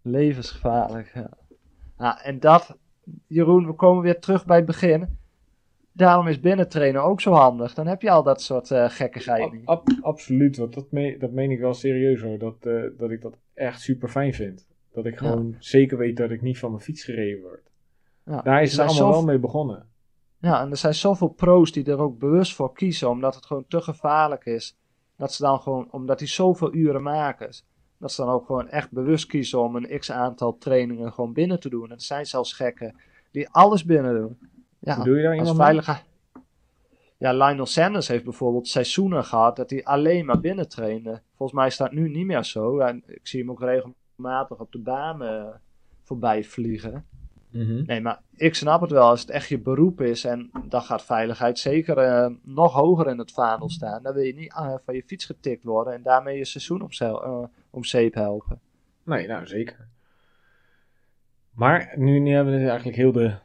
[0.02, 1.12] levensgevaarlijk.
[1.14, 1.30] Ja.
[1.98, 2.78] ja, en dat,
[3.28, 5.18] Jeroen, we komen weer terug bij het begin.
[5.92, 7.74] Daarom is binnentrainen ook zo handig.
[7.74, 10.58] Dan heb je al dat soort eh gekkigheid Ab- absoluut.
[10.58, 12.38] Want dat, me- dat meen ik wel serieus hoor.
[12.38, 14.68] Dat, eh, dat ik dat echt super fijn vind.
[14.94, 17.70] Dat ik gewoon zeker weet dat ik niet van mijn fiets gereden word.
[18.26, 19.86] Ja, Daar is het allemaal wel mee begonnen.
[20.40, 23.66] Ja, en er zijn zoveel pro's die er ook bewust voor kiezen, omdat het gewoon
[23.68, 24.78] te gevaarlijk is.
[25.16, 27.50] Dat ze dan gewoon, omdat die zoveel uren maken,
[27.98, 31.60] dat ze dan ook gewoon echt bewust kiezen om een x aantal trainingen gewoon binnen
[31.60, 31.84] te doen.
[31.84, 32.96] En er zijn zelfs gekken
[33.32, 34.38] die alles binnen doen.
[34.80, 35.98] Ja, Hoe doe je daar iemand veilige.
[37.18, 41.22] Ja, Lionel Sanders heeft bijvoorbeeld seizoenen gehad dat hij alleen maar binnen trainde.
[41.36, 42.80] Volgens mij staat nu niet meer zo.
[42.80, 45.60] En ik zie hem ook regelmatig op de baan
[46.04, 47.06] voorbij vliegen.
[47.50, 47.84] Mhm.
[47.86, 49.10] Nee, maar ik snap het wel.
[49.10, 53.18] Als het echt je beroep is en dan gaat veiligheid zeker eh, nog hoger in
[53.18, 54.04] het vaandel staan.
[54.04, 56.90] Dan wil je niet eh, van je fiets getikt worden en daarmee je seizoen om,
[56.90, 58.60] eh, om zeep helpen.
[59.04, 59.88] Nee, nou zeker.
[61.52, 63.36] Maar nu, nu hebben we dus eigenlijk heel de,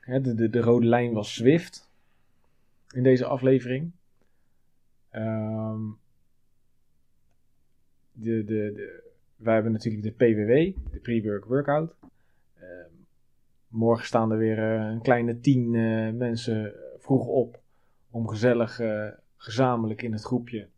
[0.00, 1.90] hè, de, de, de rode lijn was Swift
[2.94, 3.92] in deze aflevering.
[5.10, 5.82] Ehm,
[8.12, 9.02] de, de, de,
[9.36, 11.94] wij hebben natuurlijk de PWW, de Pre-Work Workout.
[12.54, 12.95] Ehm,
[13.76, 17.60] morgen staan er weer eh, een kleine tien eh, mensen vroeg op
[18.10, 20.68] om gezellig eh, gezamenlijk in het groepje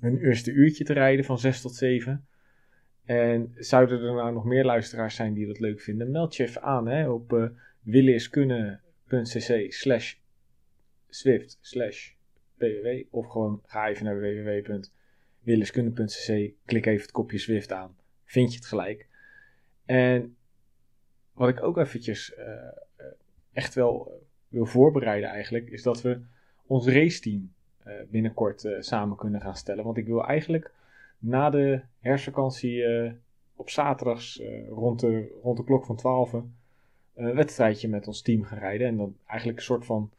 [0.00, 2.26] hun eerste uurtje te rijden van 6 tot 7.
[3.04, 6.62] En zouden er nou nog meer luisteraars zijn die dat leuk vinden, meld je even
[6.62, 7.46] aan hè, op uh,
[7.82, 10.14] williskunnen.cc slash
[11.08, 12.12] swift slash
[13.10, 18.66] of gewoon ga even naar www.williskunnen.cc, klik even het kopje Swift aan, vind je het
[18.66, 19.08] gelijk.
[19.84, 20.36] En
[21.34, 23.06] wat ik ook eventjes uh, uh,
[23.52, 24.14] echt wel uh,
[24.48, 26.20] wil voorbereiden eigenlijk, is dat we
[26.66, 27.52] ons raceteam
[28.10, 29.84] binnenkort samen kunnen gaan stellen.
[29.84, 30.72] Want ik wil eigenlijk
[31.18, 32.84] na de herfstvakantie
[33.56, 36.32] op zaterdags rond, de, rond de klok van 12
[37.14, 38.86] een wedstrijdje met ons team gaan rijden.
[38.86, 40.10] En dan eigenlijk een soort van,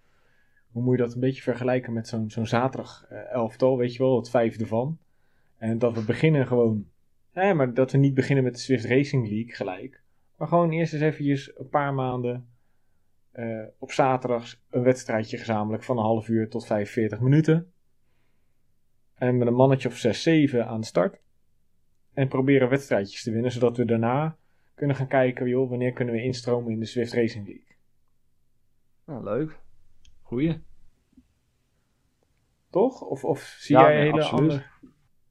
[0.72, 4.16] hoe moet je dat een beetje vergelijken met zo'n zo'n zaterdag elftal, weet je wel,
[4.16, 4.98] het vijfde van.
[5.58, 6.88] En dat we beginnen gewoon,
[7.34, 10.04] nee, maar dat we niet beginnen met de Swift Racing League gelijk.
[10.38, 12.50] Maar gewoon eerst eens eventjes een paar maanden
[13.34, 17.72] uh, op zaterdags een wedstrijdje gezamenlijk van een half uur tot 45 minuten.
[19.16, 21.20] En met een mannetje of 6, 7 aan de start.
[22.14, 24.38] En proberen wedstrijdjes te winnen, zodat we daarna
[24.76, 27.76] kunnen gaan kijken, joh, wanneer kunnen we instromen in de Swift Racing League.
[29.06, 29.60] Nou, leuk.
[30.22, 30.62] Goeie.
[32.70, 33.02] Toch?
[33.02, 34.52] Of, of zie Ja, jij nee, hele absoluut.
[34.52, 34.64] andere...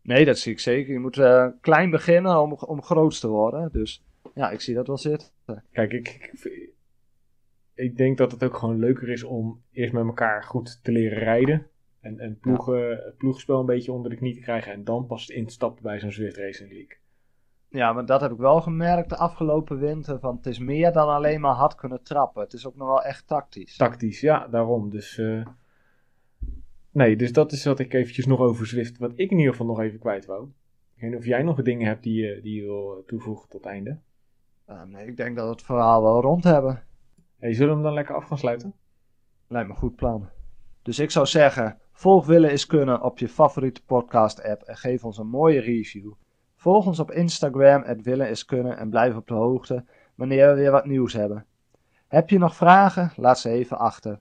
[0.02, 0.92] Nee, dat zie ik zeker.
[0.92, 3.72] Je moet uh, klein beginnen om, om groot te worden.
[3.72, 5.28] Dus ja, ik zie dat wel zitten.
[5.72, 6.72] Kijk, ik, ik,
[7.74, 11.18] ik denk dat het ook gewoon leuker is om eerst met elkaar goed te leren
[11.18, 11.66] rijden.
[12.00, 12.96] En, en ploegen, ja.
[13.04, 14.72] het ploegspel een beetje onder de knie te krijgen.
[14.72, 16.96] En dan pas instappen bij zo'n Zwift Racing League.
[17.68, 20.20] Ja, maar dat heb ik wel gemerkt de afgelopen winter.
[20.20, 22.42] Van het is meer dan alleen maar hard kunnen trappen.
[22.42, 23.76] Het is ook nog wel echt tactisch.
[23.76, 24.90] Tactisch, ja, daarom.
[24.90, 25.46] Dus, uh...
[26.90, 28.98] nee, dus dat is wat ik eventjes nog over Zwift.
[28.98, 30.48] Wat ik in ieder geval nog even kwijt wou.
[30.94, 33.98] Ik weet niet of jij nog dingen hebt die, die je wil toevoegen tot einde.
[34.70, 36.82] Uh, nee, ik denk dat we het verhaal wel rond hebben.
[37.38, 38.74] Hey, zullen we hem dan lekker af gaan sluiten?
[39.48, 40.28] Lijkt me een goed plan.
[40.82, 45.04] Dus ik zou zeggen, volg Willen is Kunnen op je favoriete podcast app en geef
[45.04, 46.12] ons een mooie review.
[46.56, 49.84] Volg ons op Instagram, het Willen is Kunnen en blijf op de hoogte
[50.14, 51.46] wanneer we weer wat nieuws hebben.
[52.08, 53.12] Heb je nog vragen?
[53.16, 54.20] Laat ze even achter.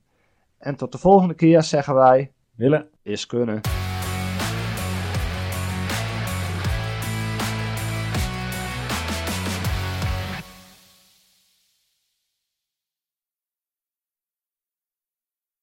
[0.58, 3.62] En tot de volgende keer zeggen wij, Willen is Kunnen.